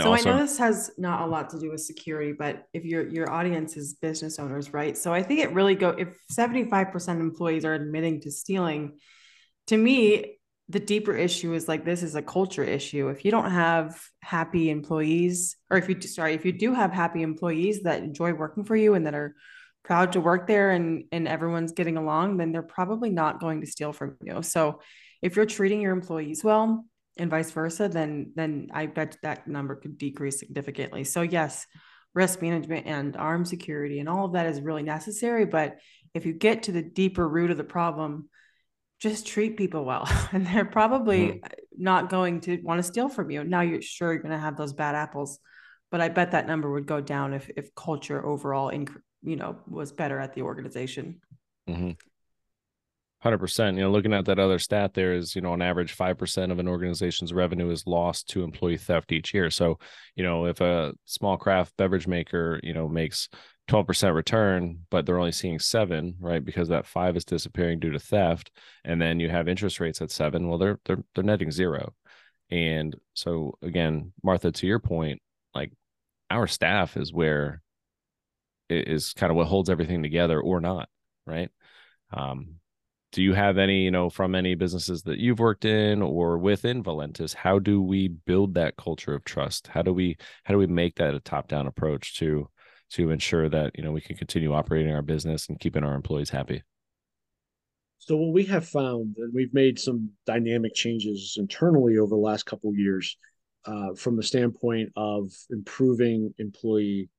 [0.04, 3.08] so I know this has not a lot to do with security, but if your
[3.08, 4.96] your audience is business owners, right?
[4.96, 9.00] So I think it really go if 75% employees are admitting to stealing,
[9.68, 10.38] to me,
[10.70, 13.10] the deeper issue is like this is a culture issue.
[13.10, 17.24] If you don't have happy employees, or if you sorry, if you do have happy
[17.24, 19.36] employees that enjoy working for you and that are
[19.84, 23.68] proud to work there and and everyone's getting along, then they're probably not going to
[23.68, 24.44] steal from you.
[24.44, 24.80] So
[25.24, 26.86] if you're treating your employees well
[27.22, 31.04] and vice versa, then then I bet that number could decrease significantly.
[31.04, 31.66] So yes,
[32.14, 35.46] risk management and armed security and all of that is really necessary.
[35.46, 35.78] But
[36.14, 38.30] if you get to the deeper root of the problem,
[39.00, 41.48] just treat people well and they're probably mm-hmm.
[41.78, 44.56] not going to want to steal from you now you're sure you're going to have
[44.56, 45.40] those bad apples
[45.92, 49.58] but I bet that number would go down if if culture overall, inc- you know,
[49.68, 51.20] was better at the organization.
[51.70, 51.92] Mm-hmm.
[53.22, 53.78] Hundred percent.
[53.78, 56.52] You know, looking at that other stat, there is you know on average five percent
[56.52, 59.52] of an organization's revenue is lost to employee theft each year.
[59.52, 59.78] So,
[60.16, 63.30] you know, if a small craft beverage maker you know makes
[63.68, 67.92] twelve percent return, but they're only seeing seven, right, because that five is disappearing due
[67.92, 68.50] to theft,
[68.84, 71.94] and then you have interest rates at seven, well, they're they're they're netting zero.
[72.50, 75.22] And so again, Martha, to your point,
[75.54, 75.72] like
[76.32, 77.62] our staff is where
[78.68, 80.90] is kind of what holds everything together or not,
[81.28, 81.50] right?
[82.12, 82.56] Um,
[83.12, 86.84] do you have any you know from any businesses that you've worked in or within
[86.84, 89.68] valentis how do we build that culture of trust?
[89.68, 92.48] How do we how do we make that a top down approach to
[92.92, 96.30] to ensure that you know we can continue operating our business and keeping our employees
[96.30, 96.64] happy?
[98.00, 102.46] So what we have found and we've made some dynamic changes internally over the last
[102.46, 103.18] couple years
[103.66, 107.10] uh, from the standpoint of improving employee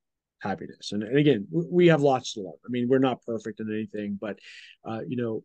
[0.40, 0.90] happiness.
[0.90, 2.54] And, and again we have lots to learn.
[2.66, 4.38] I mean we're not perfect in anything but
[4.84, 5.44] uh, you know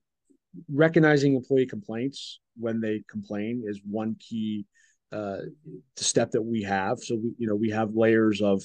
[0.72, 4.65] recognizing employee complaints when they complain is one key
[5.12, 5.38] uh,
[5.96, 7.00] step that we have.
[7.00, 8.63] So we, you know, we have layers of.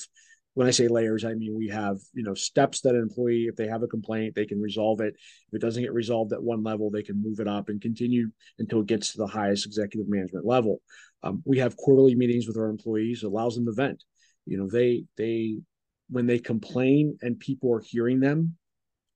[0.55, 3.57] When I say layers, I mean we have you know steps that an employee, if
[3.57, 5.14] they have a complaint, they can resolve it.
[5.48, 8.31] If it doesn't get resolved at one level, they can move it up and continue
[8.59, 10.83] until it gets to the highest executive management level.
[11.22, 14.05] Um, we have quarterly meetings with our employees, allows them to vent.
[14.44, 15.57] You know, they they
[16.11, 18.55] when they complain and people are hearing them,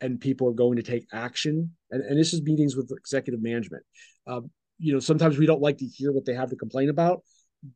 [0.00, 1.72] and people are going to take action.
[1.90, 3.84] And, and this is meetings with executive management.
[4.26, 7.22] Um, you know, sometimes we don't like to hear what they have to complain about,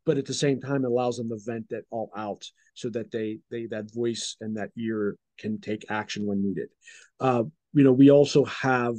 [0.05, 3.11] but at the same time, it allows them to vent that all out so that
[3.11, 6.69] they they that voice and that ear can take action when needed.
[7.19, 8.95] Uh, you know, we also have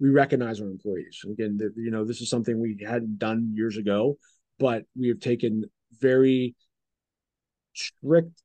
[0.00, 1.20] we recognize our employees.
[1.30, 4.16] Again, the, you know, this is something we hadn't done years ago,
[4.58, 5.64] but we have taken
[6.00, 6.54] very
[7.74, 8.42] strict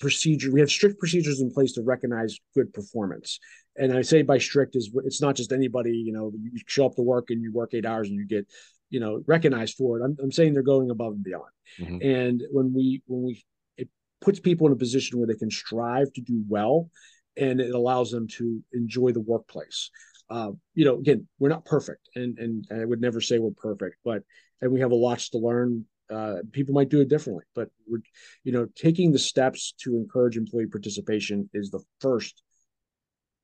[0.00, 3.38] procedure we have strict procedures in place to recognize good performance.
[3.76, 6.96] And i say by strict is it's not just anybody you know you show up
[6.96, 8.46] to work and you work eight hours and you get
[8.90, 10.04] you know recognized for it.
[10.04, 11.44] I'm, I'm saying they're going above and beyond.
[11.80, 11.98] Mm-hmm.
[12.02, 13.44] and when we when we
[13.76, 13.88] it
[14.20, 16.90] puts people in a position where they can strive to do well
[17.36, 19.90] and it allows them to enjoy the workplace.
[20.30, 23.50] Uh, you know again we're not perfect and, and and i would never say we're
[23.50, 24.22] perfect but
[24.62, 28.02] and we have a lot to learn uh, people might do it differently, but we're,
[28.44, 32.42] you know, taking the steps to encourage employee participation is the first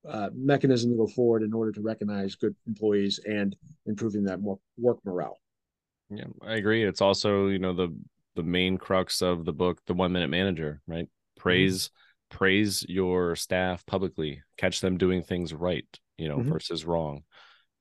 [0.07, 4.59] uh, mechanism to go forward in order to recognize good employees and improving that more
[4.77, 5.39] work morale.
[6.09, 6.83] Yeah, I agree.
[6.83, 7.95] It's also, you know, the
[8.35, 11.07] the main crux of the book, The One Minute Manager, right?
[11.37, 12.37] Praise mm-hmm.
[12.37, 15.85] praise your staff publicly, catch them doing things right,
[16.17, 16.51] you know, mm-hmm.
[16.51, 17.23] versus wrong.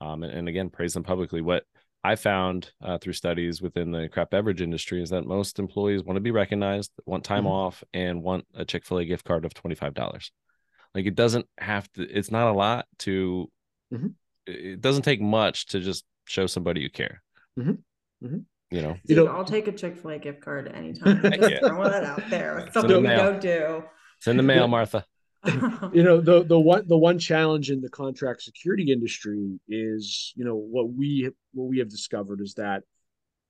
[0.00, 1.40] Um, and, and again, praise them publicly.
[1.40, 1.64] What
[2.02, 6.16] I found uh, through studies within the craft beverage industry is that most employees want
[6.16, 7.52] to be recognized, want time mm-hmm.
[7.52, 10.30] off, and want a Chick fil A gift card of $25.
[10.94, 13.50] Like it doesn't have to, it's not a lot to,
[13.92, 14.08] mm-hmm.
[14.46, 17.22] it doesn't take much to just show somebody you care.
[17.58, 18.26] Mm-hmm.
[18.26, 18.38] mm-hmm.
[18.72, 21.20] You know, you know, I'll take a Chick fil A gift card anytime.
[21.32, 21.58] Just yeah.
[21.58, 22.68] throwing that out there.
[22.72, 23.82] Something we don't do.
[24.20, 25.04] Send the mail, Martha.
[25.92, 30.44] you know the the one the one challenge in the contract security industry is you
[30.44, 32.82] know what we what we have discovered is that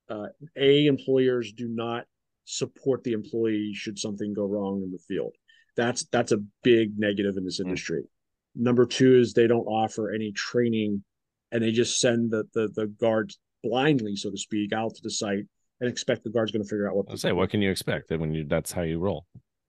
[0.09, 0.27] uh,
[0.57, 2.05] a employers do not
[2.45, 5.35] support the employee should something go wrong in the field
[5.77, 7.67] that's that's a big negative in this hmm.
[7.67, 8.63] industry mm.
[8.63, 11.03] number two is they don't offer any training
[11.51, 15.11] and they just send the the, the guards blindly so to speak out to the
[15.11, 15.45] site
[15.81, 18.11] and expect the guard's going to figure out what to say what can you expect
[18.11, 19.27] when you that's how you roll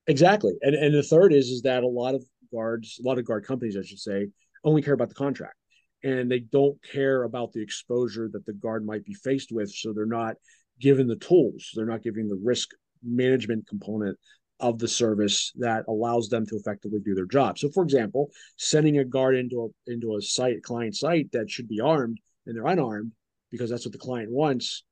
[0.07, 0.53] Exactly.
[0.61, 3.45] And and the third is is that a lot of guards, a lot of guard
[3.45, 4.27] companies, I should say,
[4.63, 5.55] only care about the contract.
[6.03, 9.71] And they don't care about the exposure that the guard might be faced with.
[9.71, 10.35] So they're not
[10.79, 11.69] given the tools.
[11.75, 12.69] They're not giving the risk
[13.03, 14.17] management component
[14.59, 17.57] of the service that allows them to effectively do their job.
[17.57, 21.67] So, for example, sending a guard into a into a site client site that should
[21.67, 23.11] be armed and they're unarmed
[23.51, 24.83] because that's what the client wants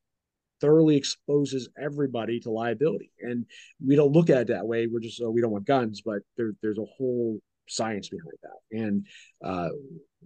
[0.61, 3.11] thoroughly exposes everybody to liability.
[3.21, 3.45] And
[3.85, 4.87] we don't look at it that way.
[4.87, 8.77] We're just, oh, we don't want guns, but there, there's a whole science behind that.
[8.77, 9.05] And
[9.43, 9.69] uh,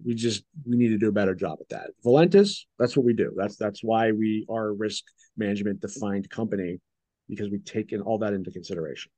[0.05, 1.91] we just, we need to do a better job at that.
[2.05, 3.33] Valentis, that's what we do.
[3.35, 5.03] That's, that's why we are a risk
[5.37, 6.79] management defined company
[7.29, 9.11] because we take in all that into consideration.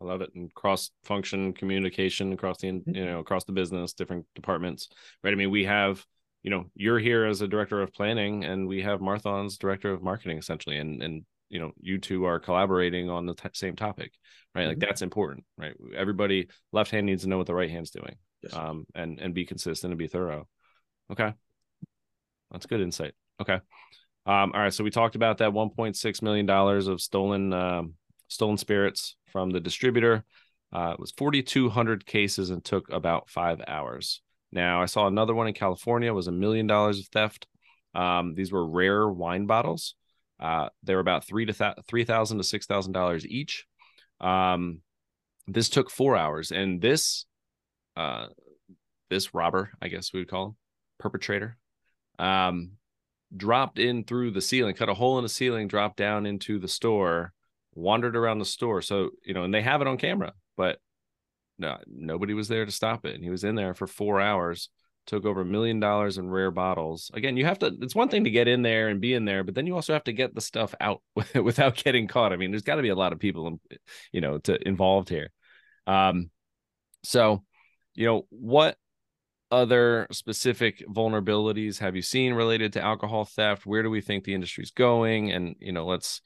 [0.00, 0.30] I love it.
[0.34, 2.94] And cross function communication across the, mm-hmm.
[2.94, 4.88] you know, across the business, different departments,
[5.24, 5.32] right?
[5.32, 6.04] I mean, we have,
[6.46, 10.02] you know you're here as a director of planning and we have Martha's director of
[10.02, 14.12] marketing essentially and and you know you two are collaborating on the t- same topic
[14.54, 14.68] right mm-hmm.
[14.70, 18.16] like that's important right everybody left hand needs to know what the right hand's doing
[18.42, 18.54] yes.
[18.54, 20.48] um and and be consistent and be thorough
[21.12, 21.34] okay
[22.50, 23.60] that's good insight okay
[24.24, 27.94] um all right so we talked about that 1.6 million dollars of stolen um
[28.28, 30.24] stolen spirits from the distributor.
[30.72, 34.20] Uh, it was 4,200 cases and took about five hours.
[34.52, 37.46] Now, I saw another one in California was a million dollars of theft.
[37.94, 39.94] Um, these were rare wine bottles.
[40.38, 43.64] Uh, they were about three to th- three thousand to six thousand dollars each.
[44.20, 44.80] Um,
[45.46, 47.26] this took four hours, and this,
[47.96, 48.26] uh,
[49.10, 50.56] this robber, I guess we would call him,
[50.98, 51.56] perpetrator,
[52.18, 52.72] um,
[53.34, 56.68] dropped in through the ceiling, cut a hole in the ceiling, dropped down into the
[56.68, 57.32] store,
[57.74, 58.82] wandered around the store.
[58.82, 60.78] So you know, and they have it on camera, but
[61.58, 64.68] no, nobody was there to stop it, and he was in there for four hours
[65.06, 67.10] took over a million dollars in rare bottles.
[67.14, 69.44] Again, you have to, it's one thing to get in there and be in there,
[69.44, 71.00] but then you also have to get the stuff out
[71.34, 72.32] without getting caught.
[72.32, 73.60] I mean, there's got to be a lot of people,
[74.12, 75.30] you know, to involved here.
[75.86, 76.30] Um,
[77.04, 77.44] so,
[77.94, 78.76] you know, what
[79.50, 83.64] other specific vulnerabilities have you seen related to alcohol theft?
[83.64, 85.30] Where do we think the industry's going?
[85.30, 86.20] And, you know, let's,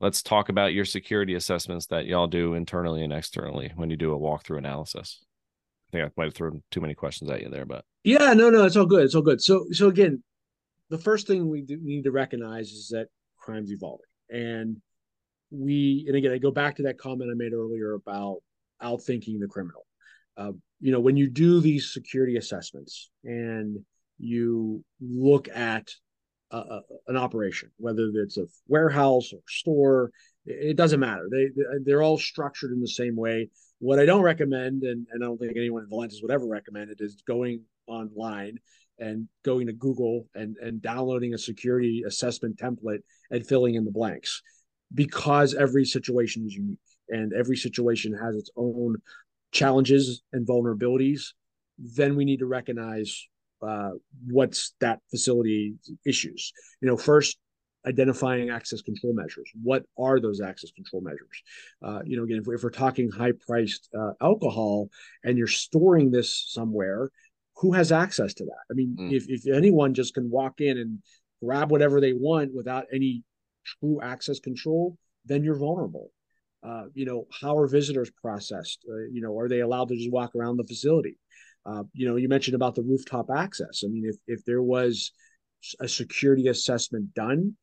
[0.00, 4.14] let's talk about your security assessments that y'all do internally and externally when you do
[4.14, 5.24] a walkthrough analysis.
[5.88, 8.50] I think I might have thrown too many questions at you there, but yeah, no,
[8.50, 9.04] no, it's all good.
[9.04, 9.40] It's all good.
[9.40, 10.22] So, so again,
[10.90, 13.08] the first thing we need to recognize is that
[13.38, 14.76] crime's evolving, and
[15.50, 18.38] we, and again, I go back to that comment I made earlier about
[18.82, 19.86] outthinking the criminal.
[20.36, 23.78] Uh, you know, when you do these security assessments and
[24.18, 25.90] you look at
[26.50, 30.10] an operation, whether it's a warehouse or store,
[30.46, 31.28] it doesn't matter.
[31.30, 31.48] They
[31.84, 33.50] they're all structured in the same way.
[33.80, 36.90] What I don't recommend, and, and I don't think anyone in Valentis would ever recommend
[36.90, 38.58] it, is going online
[38.98, 43.90] and going to Google and, and downloading a security assessment template and filling in the
[43.90, 44.42] blanks
[44.94, 48.96] because every situation is unique and every situation has its own
[49.52, 51.32] challenges and vulnerabilities.
[51.78, 53.28] Then we need to recognize
[53.62, 53.90] uh,
[54.26, 55.74] what's that facility
[56.06, 56.52] issues.
[56.80, 57.38] You know, first
[57.86, 59.50] identifying access control measures.
[59.62, 61.42] What are those access control measures?
[61.82, 64.88] Uh, you know, again, if we're, if we're talking high priced uh, alcohol
[65.24, 67.10] and you're storing this somewhere,
[67.56, 68.62] who has access to that?
[68.70, 69.12] I mean, mm.
[69.12, 70.98] if, if anyone just can walk in and
[71.42, 73.22] grab whatever they want without any
[73.80, 76.10] true access control, then you're vulnerable.
[76.62, 78.84] Uh, you know, how are visitors processed?
[78.88, 81.16] Uh, you know, are they allowed to just walk around the facility?
[81.68, 83.82] Uh, you know, you mentioned about the rooftop access.
[83.84, 85.12] I mean, if if there was
[85.80, 87.56] a security assessment done,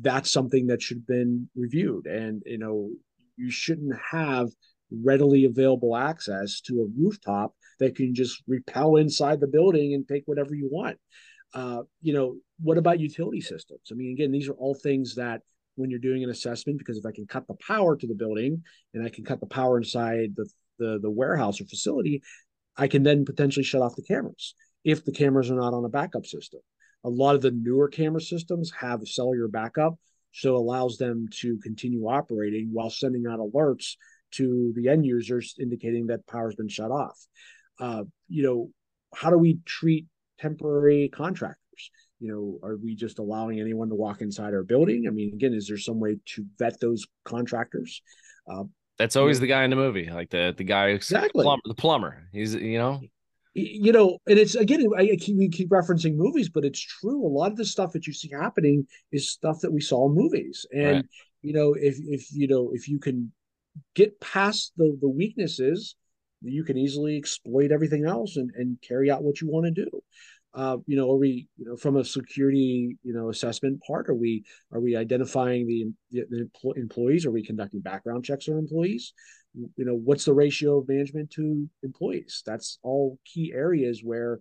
[0.00, 2.06] that's something that should have been reviewed.
[2.06, 2.90] And you know,
[3.36, 4.48] you shouldn't have
[4.90, 10.24] readily available access to a rooftop that can just repel inside the building and take
[10.26, 10.98] whatever you want.
[11.54, 13.82] Uh, you know, what about utility systems?
[13.90, 15.42] I mean, again, these are all things that
[15.76, 18.62] when you're doing an assessment, because if I can cut the power to the building
[18.94, 22.22] and I can cut the power inside the the, the warehouse or facility,
[22.76, 24.54] I can then potentially shut off the cameras
[24.84, 26.60] if the cameras are not on a backup system.
[27.04, 29.98] A lot of the newer camera systems have cellular backup,
[30.32, 33.96] so it allows them to continue operating while sending out alerts
[34.32, 37.18] to the end users indicating that power's been shut off.
[37.78, 38.70] Uh, you know,
[39.14, 40.06] how do we treat
[40.38, 41.56] temporary contractors?
[42.20, 45.06] You know, are we just allowing anyone to walk inside our building?
[45.08, 48.02] I mean, again, is there some way to vet those contractors?
[48.50, 48.64] Uh,
[49.00, 51.74] That's always know, the guy in the movie, like the the guy exactly plumber, the
[51.74, 52.28] plumber.
[52.32, 53.00] He's you know
[53.54, 57.26] you know, and it's again, I keep, we keep referencing movies, but it's true.
[57.26, 60.14] A lot of the stuff that you see happening is stuff that we saw in
[60.14, 61.06] movies, and right.
[61.42, 63.32] you know, if if you know, if you can
[63.94, 65.96] get past the the weaknesses,
[66.42, 69.90] you can easily exploit everything else and and carry out what you want to do.
[70.52, 74.14] Uh, you know, are we, you know, from a security, you know, assessment part, are
[74.14, 77.24] we, are we identifying the, the, the employees?
[77.24, 79.12] Are we conducting background checks on employees?
[79.54, 84.40] you know what's the ratio of management to employees that's all key areas where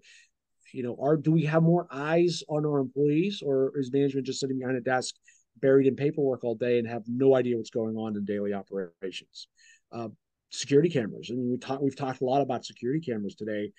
[0.72, 4.40] you know are do we have more eyes on our employees or is management just
[4.40, 5.16] sitting behind a desk
[5.62, 9.48] buried in paperwork all day and have no idea what's going on in daily operations
[9.92, 10.08] uh,
[10.52, 13.72] security cameras i mean we talk, we've talked a lot about security cameras today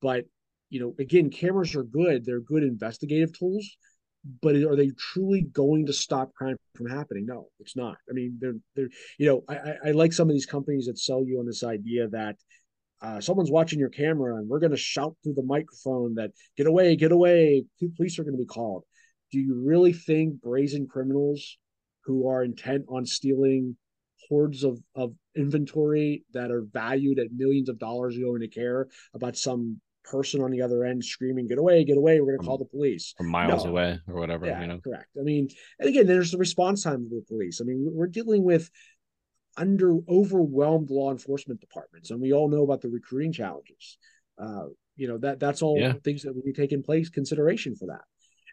[0.00, 0.24] but
[0.68, 3.76] you know again cameras are good they're good investigative tools
[4.42, 7.26] but are they truly going to stop crime from happening?
[7.26, 7.96] No, it's not.
[8.08, 8.88] I mean, they're they're
[9.18, 12.08] you know, I, I like some of these companies that sell you on this idea
[12.08, 12.36] that
[13.02, 16.66] uh, someone's watching your camera and we're going to shout through the microphone that get
[16.66, 17.64] away, get away.
[17.96, 18.84] Police are going to be called.
[19.32, 21.58] Do you really think brazen criminals
[22.04, 23.76] who are intent on stealing
[24.28, 28.88] hordes of, of inventory that are valued at millions of dollars are going to care
[29.14, 31.84] about some person on the other end screaming, "Get away!
[31.84, 32.20] Get away!
[32.20, 33.70] We're going to call the police." From miles no.
[33.70, 34.46] away or whatever.
[34.46, 34.78] Yeah, you know?
[34.78, 35.08] correct.
[35.18, 35.48] I mean,
[35.78, 37.60] and again, there's the response time of the police.
[37.60, 38.70] I mean, we're dealing with
[39.56, 43.98] under overwhelmed law enforcement departments, and we all know about the recruiting challenges.
[44.38, 45.94] Uh, you know that that's all yeah.
[46.04, 48.02] things that would be in place consideration for that.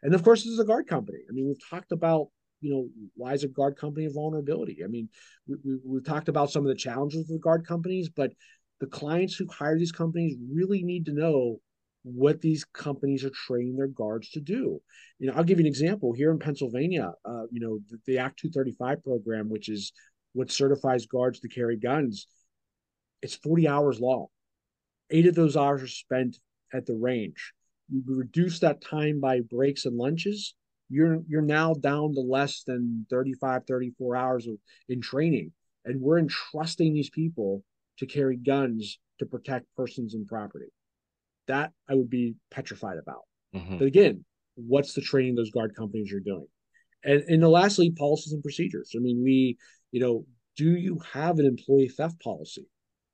[0.02, 1.20] And of course, this is a guard company.
[1.30, 2.28] I mean, we've talked about
[2.64, 4.80] you know, why is a guard company a vulnerability?
[4.84, 5.10] I mean,
[5.48, 8.32] we, we, we've talked about some of the challenges with guard companies, but
[8.84, 11.58] the clients who hire these companies really need to know
[12.04, 14.82] what these companies are training their guards to do.
[15.20, 17.14] You know, I'll give you an example here in Pennsylvania.
[17.24, 19.94] Uh, you know, the, the Act 235 program, which is
[20.34, 22.28] what certifies guards to carry guns,
[23.22, 24.28] it's 40 hours long.
[25.12, 26.38] Eight of those hours are spent
[26.74, 27.54] at the range.
[27.90, 30.56] You reduce that time by breaks and lunches.
[30.90, 34.56] You're you're now down to less than 35, 34 hours of,
[34.90, 35.54] in training.
[35.86, 37.64] And we're entrusting these people
[38.00, 40.68] to carry guns to protect persons and property.
[41.48, 43.24] That I would be petrified about.
[43.56, 43.78] Mm-hmm.
[43.78, 44.26] But again,
[44.56, 46.48] what's the training those guard companies are doing?
[47.04, 48.92] And and lastly, policies and procedures.
[48.96, 49.58] I mean, we,
[49.92, 50.26] you know,
[50.56, 52.66] do you have an employee theft policy?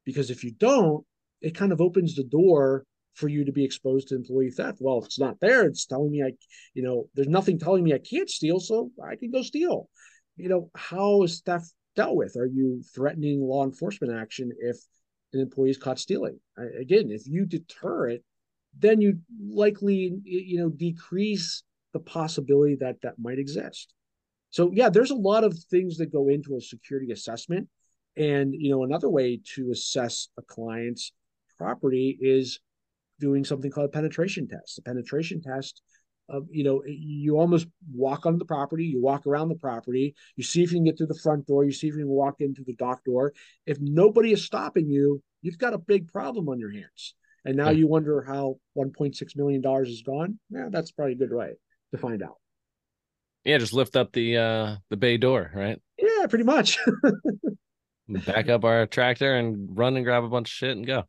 [0.05, 1.05] Because if you don't,
[1.41, 4.77] it kind of opens the door for you to be exposed to employee theft.
[4.79, 6.31] Well, if it's not there, it's telling me I,
[6.73, 9.89] you know, there's nothing telling me I can't steal, so I can go steal.
[10.37, 12.35] You know, how is theft dealt with?
[12.35, 14.77] Are you threatening law enforcement action if
[15.33, 16.39] an employee is caught stealing.
[16.57, 18.23] Again, if you deter it,
[18.77, 21.63] then you likely you know decrease
[21.93, 23.93] the possibility that that might exist.
[24.51, 27.67] So yeah, there's a lot of things that go into a security assessment,
[28.15, 31.11] and you know another way to assess a client's
[31.57, 32.59] property is
[33.19, 34.79] doing something called a penetration test.
[34.79, 35.81] A penetration test
[36.49, 40.63] you know you almost walk on the property you walk around the property you see
[40.63, 42.63] if you can get through the front door you see if you can walk into
[42.63, 43.33] the dock door.
[43.65, 47.15] If nobody is stopping you you've got a big problem on your hands.
[47.45, 50.39] And now you wonder how 1.6 million dollars is gone?
[50.49, 51.53] Yeah that's probably a good way
[51.91, 52.37] to find out.
[53.43, 55.79] Yeah just lift up the uh the bay door right?
[55.97, 56.77] Yeah pretty much.
[58.09, 61.03] Back up our tractor and run and grab a bunch of shit and go.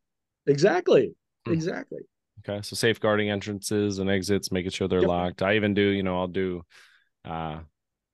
[0.46, 1.14] Exactly.
[1.46, 1.52] Hmm.
[1.52, 2.00] exactly
[2.48, 2.62] Okay.
[2.62, 5.08] So safeguarding entrances and exits, making sure they're yep.
[5.08, 5.42] locked.
[5.42, 6.62] I even do, you know, I'll do
[7.26, 7.58] uh,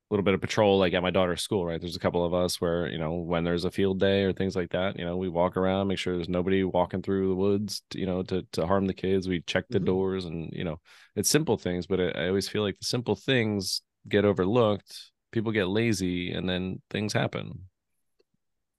[0.06, 1.80] a little bit of patrol like at my daughter's school, right?
[1.80, 4.54] There's a couple of us where, you know, when there's a field day or things
[4.56, 7.82] like that, you know, we walk around, make sure there's nobody walking through the woods,
[7.90, 9.28] to, you know, to, to harm the kids.
[9.28, 9.86] We check the mm-hmm.
[9.86, 10.80] doors and, you know,
[11.14, 15.10] it's simple things, but I always feel like the simple things get overlooked.
[15.32, 17.68] People get lazy and then things happen.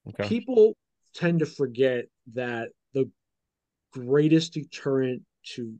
[0.10, 0.28] Okay.
[0.28, 0.78] People
[1.14, 3.10] tend to forget that the
[3.92, 5.24] greatest deterrent
[5.56, 5.74] to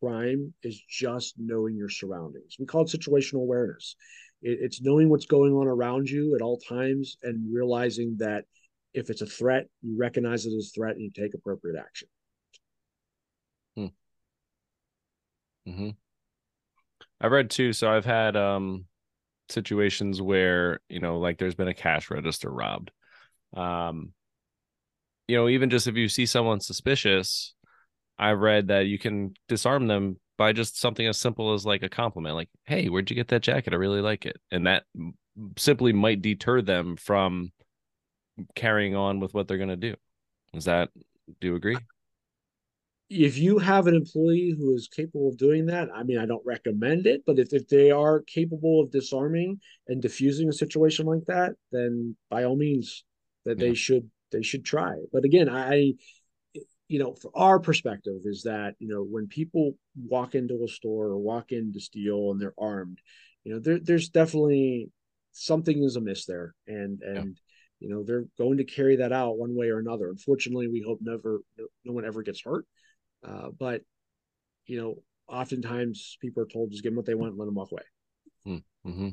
[0.00, 2.56] crime is just knowing your surroundings.
[2.58, 3.96] We call it situational awareness.
[4.42, 8.44] It, it's knowing what's going on around you at all times and realizing that
[8.94, 12.08] if it's a threat, you recognize it as a threat and you take appropriate action.
[13.76, 13.86] Hmm.
[15.68, 15.90] Mm-hmm.
[17.20, 17.72] I've read too.
[17.72, 18.84] So I've had um,
[19.48, 22.90] situations where you know, like there's been a cash register robbed.
[23.56, 24.12] Um,
[25.28, 27.54] you know, even just if you see someone suspicious,
[28.22, 31.88] I read that you can disarm them by just something as simple as like a
[31.88, 33.72] compliment, like, "Hey, where'd you get that jacket?
[33.72, 34.84] I really like it," and that
[35.58, 37.50] simply might deter them from
[38.54, 39.96] carrying on with what they're going to do.
[40.54, 40.90] Is that?
[41.40, 41.78] Do you agree?
[43.10, 46.46] If you have an employee who is capable of doing that, I mean, I don't
[46.46, 51.24] recommend it, but if, if they are capable of disarming and diffusing a situation like
[51.26, 53.04] that, then by all means,
[53.46, 53.66] that yeah.
[53.66, 54.94] they should they should try.
[55.12, 55.94] But again, I
[56.92, 61.06] you know, for our perspective is that, you know, when people walk into a store
[61.06, 62.98] or walk in to steal and they're armed,
[63.44, 64.90] you know, there, there's definitely
[65.32, 66.54] something is amiss there.
[66.66, 67.32] And, and, yeah.
[67.80, 70.10] you know, they're going to carry that out one way or another.
[70.10, 71.40] Unfortunately, we hope never,
[71.86, 72.66] no one ever gets hurt.
[73.26, 73.80] Uh, but,
[74.66, 77.54] you know, oftentimes people are told just give them what they want and let them
[77.54, 77.82] walk away.
[78.44, 78.88] Hmm.
[78.88, 79.08] Mm-hmm.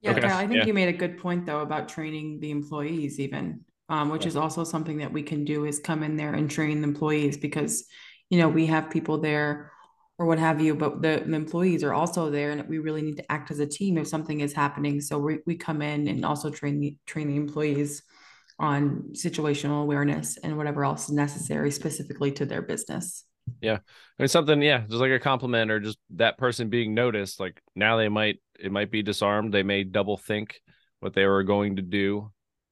[0.00, 0.28] Yeah, okay.
[0.28, 0.66] I think yeah.
[0.66, 4.64] you made a good point though about training the employees even um, which is also
[4.64, 7.84] something that we can do is come in there and train the employees because
[8.30, 9.70] you know we have people there
[10.18, 13.16] or what have you but the, the, employees are also there and we really need
[13.16, 15.00] to act as a team if something is happening.
[15.00, 18.02] So we, we come in and also train the train the employees
[18.58, 23.24] on situational awareness and whatever else is necessary specifically to their business.
[23.60, 23.78] Yeah.
[24.18, 27.60] I mean something yeah just like a compliment or just that person being noticed like
[27.74, 29.52] now they might it might be disarmed.
[29.52, 30.60] They may double think
[31.00, 32.30] what they were going to do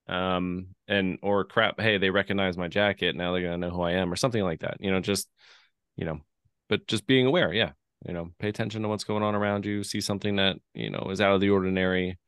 [0.08, 3.92] um and or crap hey they recognize my jacket now they're gonna know who i
[3.92, 5.28] am or something like that you know just
[5.96, 6.18] you know
[6.68, 7.70] but just being aware yeah
[8.06, 11.08] you know pay attention to what's going on around you see something that you know
[11.10, 12.18] is out of the ordinary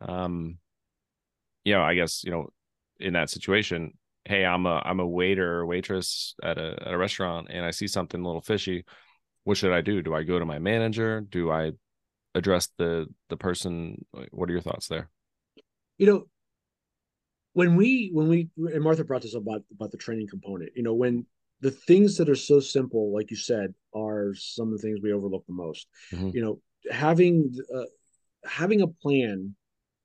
[0.00, 0.56] um
[1.64, 2.48] you know i guess you know
[2.98, 3.92] in that situation
[4.24, 7.70] hey i'm a i'm a waiter or waitress at a at a restaurant and i
[7.70, 8.84] see something a little fishy
[9.48, 10.02] what should i do?
[10.02, 11.22] Do i go to my manager?
[11.22, 11.72] Do i
[12.34, 14.04] address the the person?
[14.30, 15.08] What are your thoughts there?
[15.96, 16.24] You know
[17.52, 20.82] when we when we and Martha brought this up about about the training component, you
[20.82, 21.26] know, when
[21.60, 25.12] the things that are so simple, like you said, are some of the things we
[25.12, 25.88] overlook the most.
[26.12, 26.30] Mm-hmm.
[26.34, 27.86] You know, having uh,
[28.44, 29.54] having a plan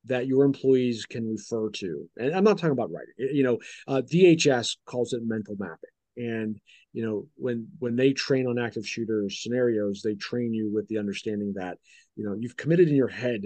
[0.05, 3.13] that your employees can refer to, and I'm not talking about writing.
[3.17, 5.77] You know, uh, DHS calls it mental mapping,
[6.17, 6.59] and
[6.91, 10.97] you know when when they train on active shooter scenarios, they train you with the
[10.97, 11.77] understanding that
[12.15, 13.43] you know you've committed in your head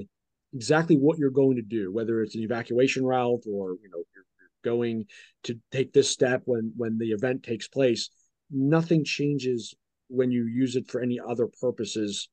[0.53, 4.25] exactly what you're going to do, whether it's an evacuation route or you know you're,
[4.39, 5.05] you're going
[5.43, 8.09] to take this step when when the event takes place.
[8.49, 9.73] Nothing changes
[10.09, 12.29] when you use it for any other purposes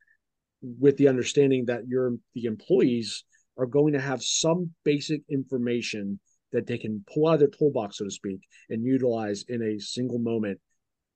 [0.63, 3.25] with the understanding that your the employees
[3.57, 6.19] are going to have some basic information
[6.53, 8.41] that they can pull out of their toolbox, so to speak,
[8.71, 10.59] and utilize in a single moment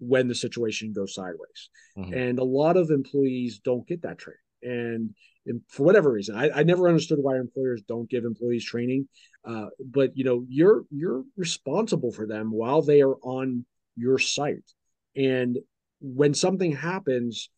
[0.00, 1.70] when the situation goes sideways.
[1.96, 2.12] Mm-hmm.
[2.12, 4.38] And a lot of employees don't get that training.
[4.62, 5.37] And, and
[5.68, 9.08] for whatever reason, I, I, never understood why employers don't give employees training.
[9.44, 13.64] Uh, but you know, you're you're responsible for them while they are on
[13.96, 14.70] your site.
[15.16, 15.58] And
[16.00, 17.50] when something happens,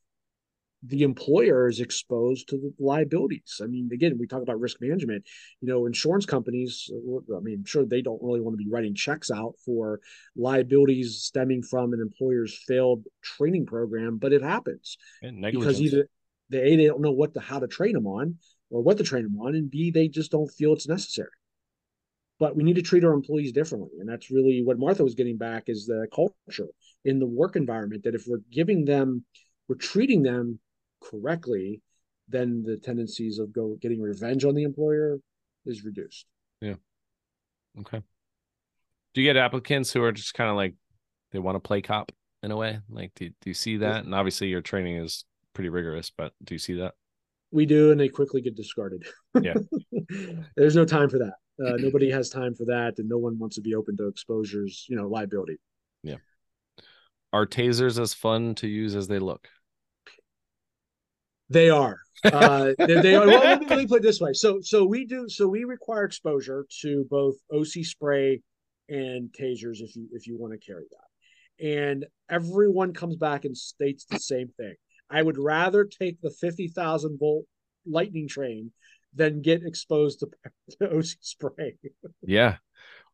[0.82, 3.60] the employer is exposed to the liabilities.
[3.62, 5.24] I mean, again, we talk about risk management.
[5.60, 6.90] You know, insurance companies,
[7.36, 10.00] I mean, sure, they don't really want to be writing checks out for
[10.36, 14.96] liabilities stemming from an employer's failed training program, but it happens
[15.52, 16.08] because either
[16.50, 18.36] they a they don't know what to how to train them on
[18.70, 21.30] or what to train them on, and b they just don't feel it's necessary.
[22.38, 25.36] But we need to treat our employees differently, and that's really what Martha was getting
[25.36, 26.68] back is the culture
[27.04, 28.04] in the work environment.
[28.04, 29.24] That if we're giving them,
[29.68, 30.58] we're treating them
[31.00, 31.82] correctly,
[32.28, 35.18] then the tendencies of go getting revenge on the employer
[35.66, 36.26] is reduced.
[36.60, 36.74] Yeah.
[37.80, 38.02] Okay.
[39.14, 40.74] Do you get applicants who are just kind of like
[41.32, 42.78] they want to play cop in a way?
[42.88, 44.04] Like, do, do you see that?
[44.04, 45.24] And obviously, your training is
[45.60, 46.94] pretty rigorous, but do you see that?
[47.52, 49.04] We do, and they quickly get discarded.
[49.38, 49.52] Yeah.
[50.56, 51.34] There's no time for that.
[51.62, 54.86] Uh, nobody has time for that, and no one wants to be open to exposures,
[54.88, 55.58] you know, liability.
[56.02, 56.16] Yeah.
[57.34, 59.48] Are tasers as fun to use as they look?
[61.50, 62.00] They are.
[62.22, 63.26] Uh, they, they, are.
[63.26, 64.34] Well, let me, let me put it this way.
[64.34, 65.26] So, so we do.
[65.26, 68.42] So we require exposure to both OC spray
[68.90, 71.66] and tasers if you if you want to carry that.
[71.66, 74.74] And everyone comes back and states the same thing.
[75.10, 77.44] I would rather take the fifty thousand volt
[77.86, 78.72] lightning train
[79.14, 80.28] than get exposed to,
[80.78, 81.76] to OC spray.
[82.22, 82.56] yeah,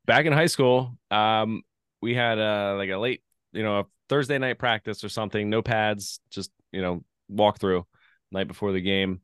[0.05, 1.63] back in high school, um,
[2.03, 3.23] we had uh like a late,
[3.53, 5.49] you know, a Thursday night practice or something.
[5.49, 7.87] No pads, just you know, walk through
[8.31, 9.21] night before the game,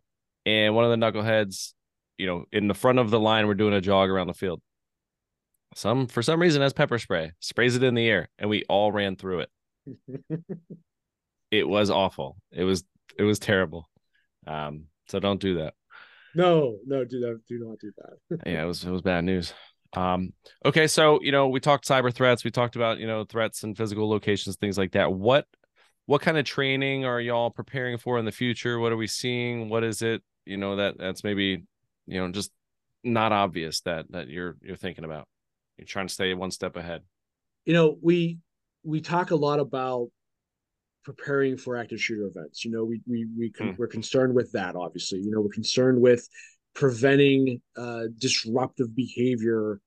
[0.47, 1.73] and one of the knuckleheads,
[2.19, 4.61] you know, in the front of the line, we're doing a jog around the field.
[5.75, 8.93] Some for some reason has pepper spray, sprays it in the air, and we all
[8.93, 9.51] ran through it.
[11.53, 12.37] it was awful.
[12.51, 12.83] It was
[13.17, 13.89] it was terrible.
[14.47, 15.75] Um, so don't do that.
[16.35, 17.41] No, no, do that.
[17.47, 18.41] Do not do that.
[18.51, 19.53] yeah, it was it was bad news.
[19.95, 20.33] Um,
[20.65, 23.77] okay, so you know, we talked cyber threats, we talked about you know threats and
[23.77, 25.13] physical locations, things like that.
[25.13, 25.47] What
[26.07, 28.79] what kind of training are y'all preparing for in the future?
[28.79, 29.69] What are we seeing?
[29.69, 31.65] What is it, you know, that that's maybe,
[32.07, 32.51] you know, just
[33.05, 35.29] not obvious that that you're you're thinking about?
[35.77, 37.03] You're trying to stay one step ahead.
[37.67, 38.39] You know, we
[38.83, 40.09] we talk a lot about
[41.05, 42.65] preparing for active shooter events.
[42.65, 43.75] You know, we we we con- hmm.
[43.79, 44.77] we're concerned with that.
[44.77, 46.29] Obviously, you know, we're concerned with
[46.75, 49.81] preventing uh, disruptive behavior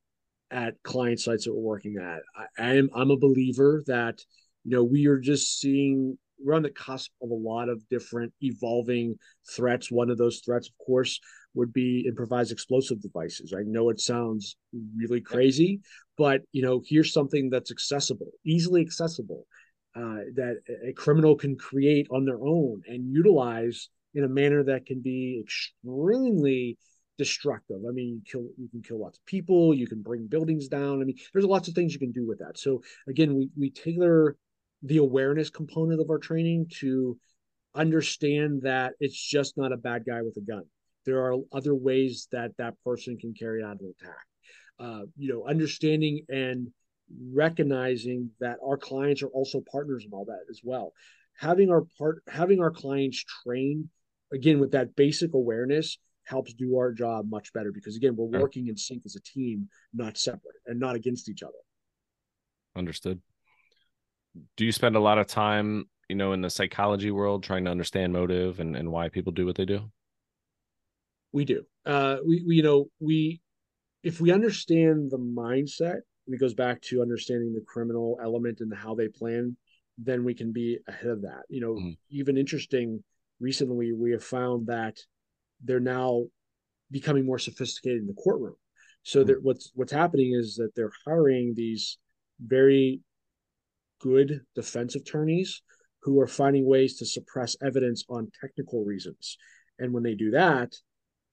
[0.52, 2.22] at client sites that we're working at.
[2.36, 4.20] I, I am I'm a believer that
[4.66, 8.34] you know, we are just seeing we're on the cusp of a lot of different
[8.42, 9.16] evolving
[9.56, 9.90] threats.
[9.90, 11.20] One of those threats, of course,
[11.54, 13.54] would be improvised explosive devices.
[13.58, 14.58] I know it sounds
[14.98, 15.80] really crazy,
[16.18, 19.46] but you know, here's something that's accessible, easily accessible,
[19.96, 24.86] uh, that a criminal can create on their own and utilize in a manner that
[24.86, 26.78] can be extremely
[27.18, 27.78] destructive.
[27.88, 31.02] I mean, you kill you can kill lots of people, you can bring buildings down.
[31.02, 32.58] I mean, there's lots of things you can do with that.
[32.58, 34.36] So again, we we tailor
[34.84, 37.18] the awareness component of our training to
[37.74, 40.64] understand that it's just not a bad guy with a gun.
[41.06, 44.26] There are other ways that that person can carry out an attack.
[44.78, 46.68] Uh, you know, understanding and
[47.32, 50.94] recognizing that our clients are also partners in all that as well.
[51.38, 53.90] Having our part, having our clients trained
[54.34, 58.68] again with that basic awareness helps do our job much better because again we're working
[58.68, 61.54] in sync as a team, not separate and not against each other.
[62.76, 63.22] Understood
[64.58, 67.72] do you spend a lot of time you know in the psychology world trying to
[67.72, 69.90] understand motive and, and why people do what they do
[71.32, 73.42] we do uh we, we you know we
[74.04, 78.96] if we understand the mindset it goes back to understanding the criminal element and how
[78.96, 79.56] they plan
[79.98, 81.92] then we can be ahead of that you know mm-hmm.
[82.10, 83.04] even interesting
[83.40, 84.98] recently we have found that
[85.64, 86.24] they're now
[86.92, 88.56] becoming more sophisticated in the courtroom
[89.04, 89.28] so mm-hmm.
[89.28, 91.98] that what's what's happening is that they're hiring these
[92.40, 93.02] very
[94.02, 95.62] good defense attorneys
[96.06, 99.38] who are finding ways to suppress evidence on technical reasons.
[99.80, 100.76] And when they do that,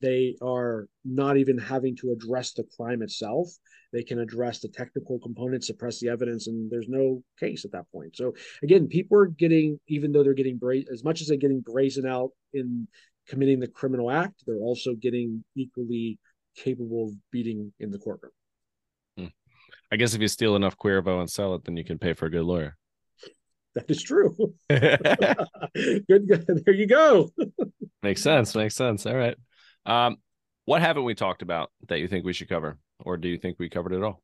[0.02, 3.48] they are not even having to address the crime itself.
[3.92, 7.90] They can address the technical components, suppress the evidence, and there's no case at that
[7.92, 8.16] point.
[8.16, 11.60] So again, people are getting, even though they're getting bra- as much as they're getting
[11.60, 12.88] brazen out in
[13.28, 16.18] committing the criminal act, they're also getting equally
[16.56, 18.32] capable of beating in the courtroom.
[19.16, 19.26] Hmm.
[19.92, 22.26] I guess if you steal enough Cuervo and sell it, then you can pay for
[22.26, 22.76] a good lawyer.
[23.74, 24.36] That is true.
[24.68, 26.62] good, good.
[26.64, 27.30] There you go.
[28.02, 28.54] makes sense.
[28.54, 29.06] Makes sense.
[29.06, 29.36] All right.
[29.86, 30.16] Um,
[30.64, 33.58] what haven't we talked about that you think we should cover, or do you think
[33.58, 34.22] we covered it all?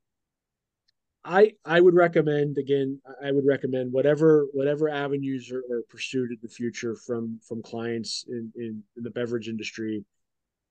[1.24, 3.00] I I would recommend again.
[3.22, 8.52] I would recommend whatever whatever avenues are, pursued in the future from from clients in
[8.56, 10.04] in, in the beverage industry.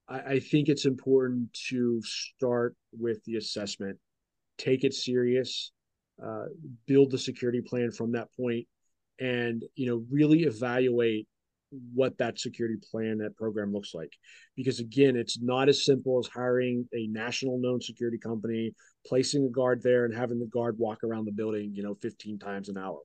[0.08, 3.98] I, I think it's important to start with the assessment,
[4.58, 5.72] take it serious,
[6.24, 6.46] uh,
[6.86, 8.66] build the security plan from that point,
[9.20, 11.28] and you know really evaluate
[11.72, 14.14] what that security plan that program looks like.
[14.56, 18.74] Because again it's not as simple as hiring a national known security company
[19.06, 22.40] placing a guard there and having the guard walk around the building you know 15
[22.40, 23.00] times an hour.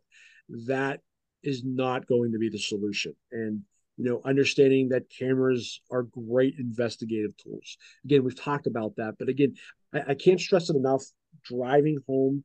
[0.67, 1.01] That
[1.43, 3.15] is not going to be the solution.
[3.33, 3.63] And
[3.97, 7.77] you know understanding that cameras are great investigative tools.
[8.05, 9.55] Again we've talked about that but again
[9.93, 11.05] I, I can't stress it enough.
[11.45, 12.45] Driving home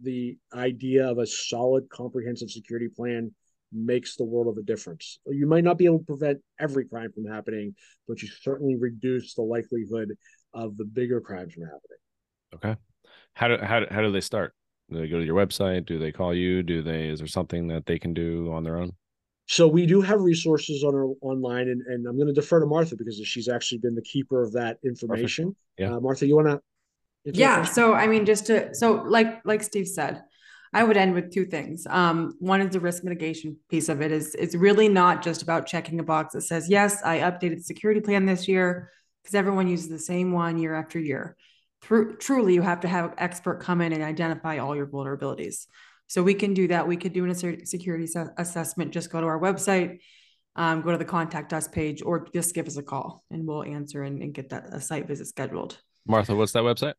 [0.00, 3.32] the idea of a solid comprehensive security plan
[3.72, 5.18] makes the world of a difference.
[5.26, 7.74] You might not be able to prevent every crime from happening,
[8.06, 10.16] but you certainly reduce the likelihood
[10.54, 11.98] of the bigger crimes from happening.
[12.54, 12.76] Okay.
[13.34, 14.54] How do how do, how do they start?
[14.90, 15.86] Do they go to your website?
[15.86, 16.62] Do they call you?
[16.62, 18.92] Do they is there something that they can do on their own?
[19.46, 22.66] So we do have resources on our online, and, and I'm going to defer to
[22.66, 25.56] Martha because she's actually been the keeper of that information.
[25.78, 25.94] Yeah.
[25.94, 26.60] Uh, Martha, you want to?
[27.24, 27.64] Yeah.
[27.64, 30.22] So I mean, just to so like like Steve said,
[30.72, 31.86] I would end with two things.
[31.88, 35.66] Um, one is the risk mitigation piece of it is it's really not just about
[35.66, 38.90] checking a box that says, yes, I updated the security plan this year,
[39.22, 41.36] because everyone uses the same one year after year.
[41.80, 45.66] Truly, you have to have an expert come in and identify all your vulnerabilities.
[46.06, 46.88] So we can do that.
[46.88, 48.06] We could do a security
[48.36, 48.92] assessment.
[48.92, 50.00] Just go to our website,
[50.56, 53.62] um, go to the contact us page, or just give us a call and we'll
[53.62, 55.78] answer and, and get that a site visit scheduled.
[56.06, 56.94] Martha, what's that website?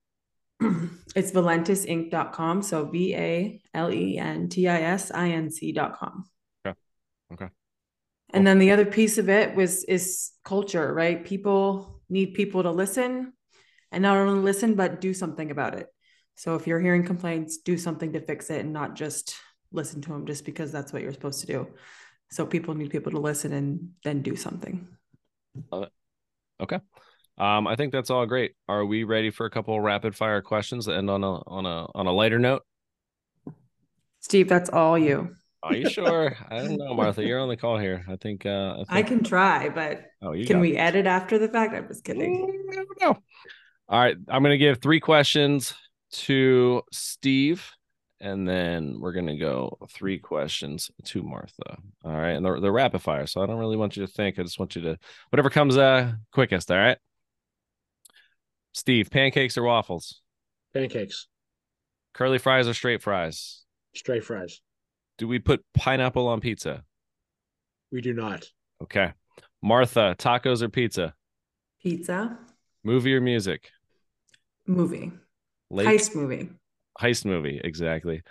[1.15, 2.61] it's valentisinc.com.
[2.61, 6.25] So V A L E N T I S I N C.com.
[6.65, 6.77] Okay.
[7.33, 7.47] Okay.
[8.31, 11.23] And then the other piece of it was is culture, right?
[11.25, 13.33] People need people to listen
[13.91, 15.87] and not only listen, but do something about it.
[16.35, 19.35] So if you're hearing complaints, do something to fix it and not just
[19.71, 21.67] listen to them just because that's what you're supposed to do.
[22.31, 24.87] So people need people to listen and then do something.
[25.71, 25.91] Love it.
[26.61, 26.79] Okay.
[27.39, 28.53] Um, I think that's all great.
[28.67, 31.87] Are we ready for a couple rapid fire questions that end on a on a
[31.95, 32.63] on a lighter note?
[34.19, 35.35] Steve, that's all you.
[35.63, 36.35] Are you sure?
[36.49, 37.23] I don't know, Martha.
[37.23, 38.05] You're on the call here.
[38.09, 38.45] I think.
[38.45, 38.87] Uh, I, think...
[38.91, 40.79] I can try, but oh, you can we it.
[40.79, 41.73] edit after the fact?
[41.73, 42.63] I'm just kidding.
[42.71, 43.17] Mm, know.
[43.87, 45.73] All right, I'm going to give three questions
[46.11, 47.71] to Steve,
[48.19, 51.77] and then we're going to go three questions to Martha.
[52.05, 54.37] All right, and they're, they're rapid fire, so I don't really want you to think.
[54.37, 56.69] I just want you to whatever comes uh quickest.
[56.69, 56.97] All right.
[58.79, 60.21] Steve, pancakes or waffles?
[60.73, 61.27] Pancakes.
[62.13, 63.65] Curly fries or straight fries?
[63.93, 64.61] Straight fries.
[65.17, 66.85] Do we put pineapple on pizza?
[67.91, 68.45] We do not.
[68.81, 69.11] Okay.
[69.61, 71.13] Martha, tacos or pizza?
[71.83, 72.39] Pizza.
[72.85, 73.69] Movie or music?
[74.65, 75.11] Movie.
[75.69, 75.87] Lake?
[75.89, 76.49] Heist movie.
[77.01, 78.21] Heist movie, exactly.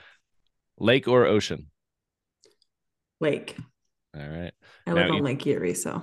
[0.78, 1.66] Lake or ocean?
[3.20, 3.54] Lake.
[4.16, 4.52] All right.
[4.86, 6.02] I live now, on Lake Erie, so.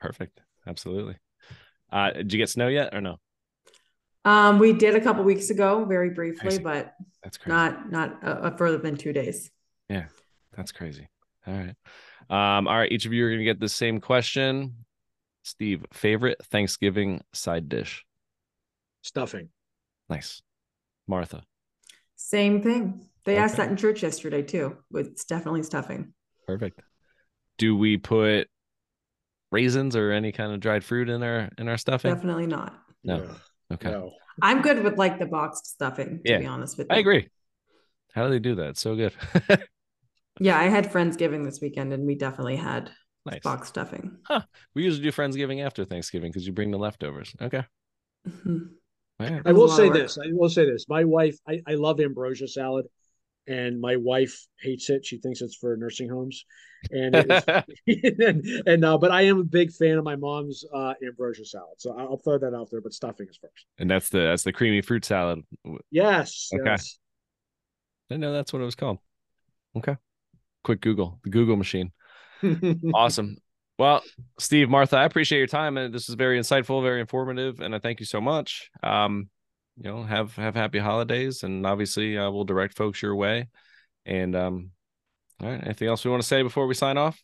[0.00, 0.40] Perfect.
[0.64, 1.16] Absolutely.
[1.90, 3.16] Uh, did you get snow yet or no?
[4.24, 6.62] Um, we did a couple weeks ago, very briefly, crazy.
[6.62, 7.54] but that's crazy.
[7.54, 9.50] not not uh, further than two days.
[9.88, 10.06] Yeah,
[10.56, 11.08] that's crazy.
[11.46, 11.76] All right,
[12.28, 12.92] um, all right.
[12.92, 14.84] Each of you are going to get the same question.
[15.42, 18.04] Steve, favorite Thanksgiving side dish?
[19.02, 19.48] Stuffing.
[20.08, 20.42] Nice.
[21.06, 21.42] Martha.
[22.16, 23.06] Same thing.
[23.24, 23.42] They okay.
[23.42, 24.76] asked that in church yesterday too.
[24.94, 26.12] It's definitely stuffing.
[26.46, 26.80] Perfect.
[27.58, 28.48] Do we put
[29.50, 32.12] raisins or any kind of dried fruit in our in our stuffing?
[32.12, 32.78] Definitely not.
[33.02, 33.28] No.
[33.72, 33.90] Okay.
[33.90, 34.12] No.
[34.42, 36.96] I'm good with like the boxed stuffing, to yeah, be honest with you.
[36.96, 37.28] I agree.
[38.12, 38.70] How do they do that?
[38.70, 39.12] It's so good.
[40.40, 42.90] yeah, I had Friendsgiving this weekend and we definitely had
[43.24, 43.42] nice.
[43.42, 44.18] box stuffing.
[44.26, 44.42] Huh.
[44.74, 47.34] We usually do Friendsgiving after Thanksgiving because you bring the leftovers.
[47.40, 47.64] Okay.
[48.28, 48.64] Mm-hmm.
[49.20, 50.18] I will say this.
[50.18, 50.86] I will say this.
[50.88, 52.86] My wife, I, I love ambrosia salad
[53.46, 55.04] and my wife hates it.
[55.04, 56.44] She thinks it's for nursing homes,
[56.90, 57.64] and and,
[58.66, 61.96] and uh, but I am a big fan of my mom's uh, ambrosia salad, so
[61.98, 62.80] I'll throw that out there.
[62.80, 65.42] But stuffing is first, and that's the that's the creamy fruit salad.
[65.90, 66.50] Yes.
[66.52, 66.62] Okay.
[66.64, 66.98] Yes.
[68.10, 68.98] I know that's what it was called.
[69.76, 69.96] Okay.
[70.64, 71.92] Quick Google the Google machine.
[72.94, 73.36] awesome.
[73.78, 74.02] Well,
[74.38, 77.78] Steve, Martha, I appreciate your time, and this is very insightful, very informative, and I
[77.78, 78.70] thank you so much.
[78.82, 79.30] Um,
[79.76, 83.48] you know, have have happy holidays, and obviously, I will direct folks your way.
[84.04, 84.70] And um,
[85.42, 87.22] all right, anything else we want to say before we sign off?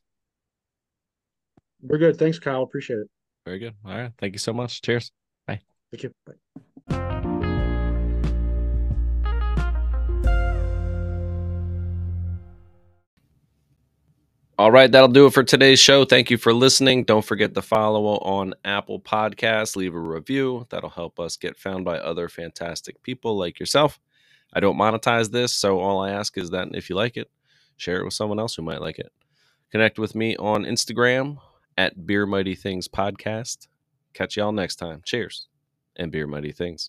[1.81, 2.19] We're good.
[2.19, 2.63] Thanks, Kyle.
[2.63, 3.11] Appreciate it.
[3.45, 3.75] Very good.
[3.85, 4.83] All right, thank you so much.
[4.83, 5.13] Cheers.
[5.47, 5.61] Bye.
[5.93, 6.13] Thank you.
[6.27, 6.63] Bye.
[14.59, 16.07] All right, that'll do it for today's show.
[16.07, 17.05] Thank you for listening.
[17.05, 20.67] Don't forget to follow on Apple Podcasts, leave a review.
[20.71, 24.01] That'll help us get found by other fantastic people like yourself.
[24.55, 27.31] I don't monetize this, so all I ask is that if you like it,
[27.77, 29.13] share it with someone else who might like it.
[29.71, 31.37] Connect with me on Instagram
[31.77, 33.67] at Beer Mighty Things Podcast.
[34.15, 35.03] Catch y'all next time.
[35.05, 35.49] Cheers
[35.97, 36.89] and Beer Mighty Things.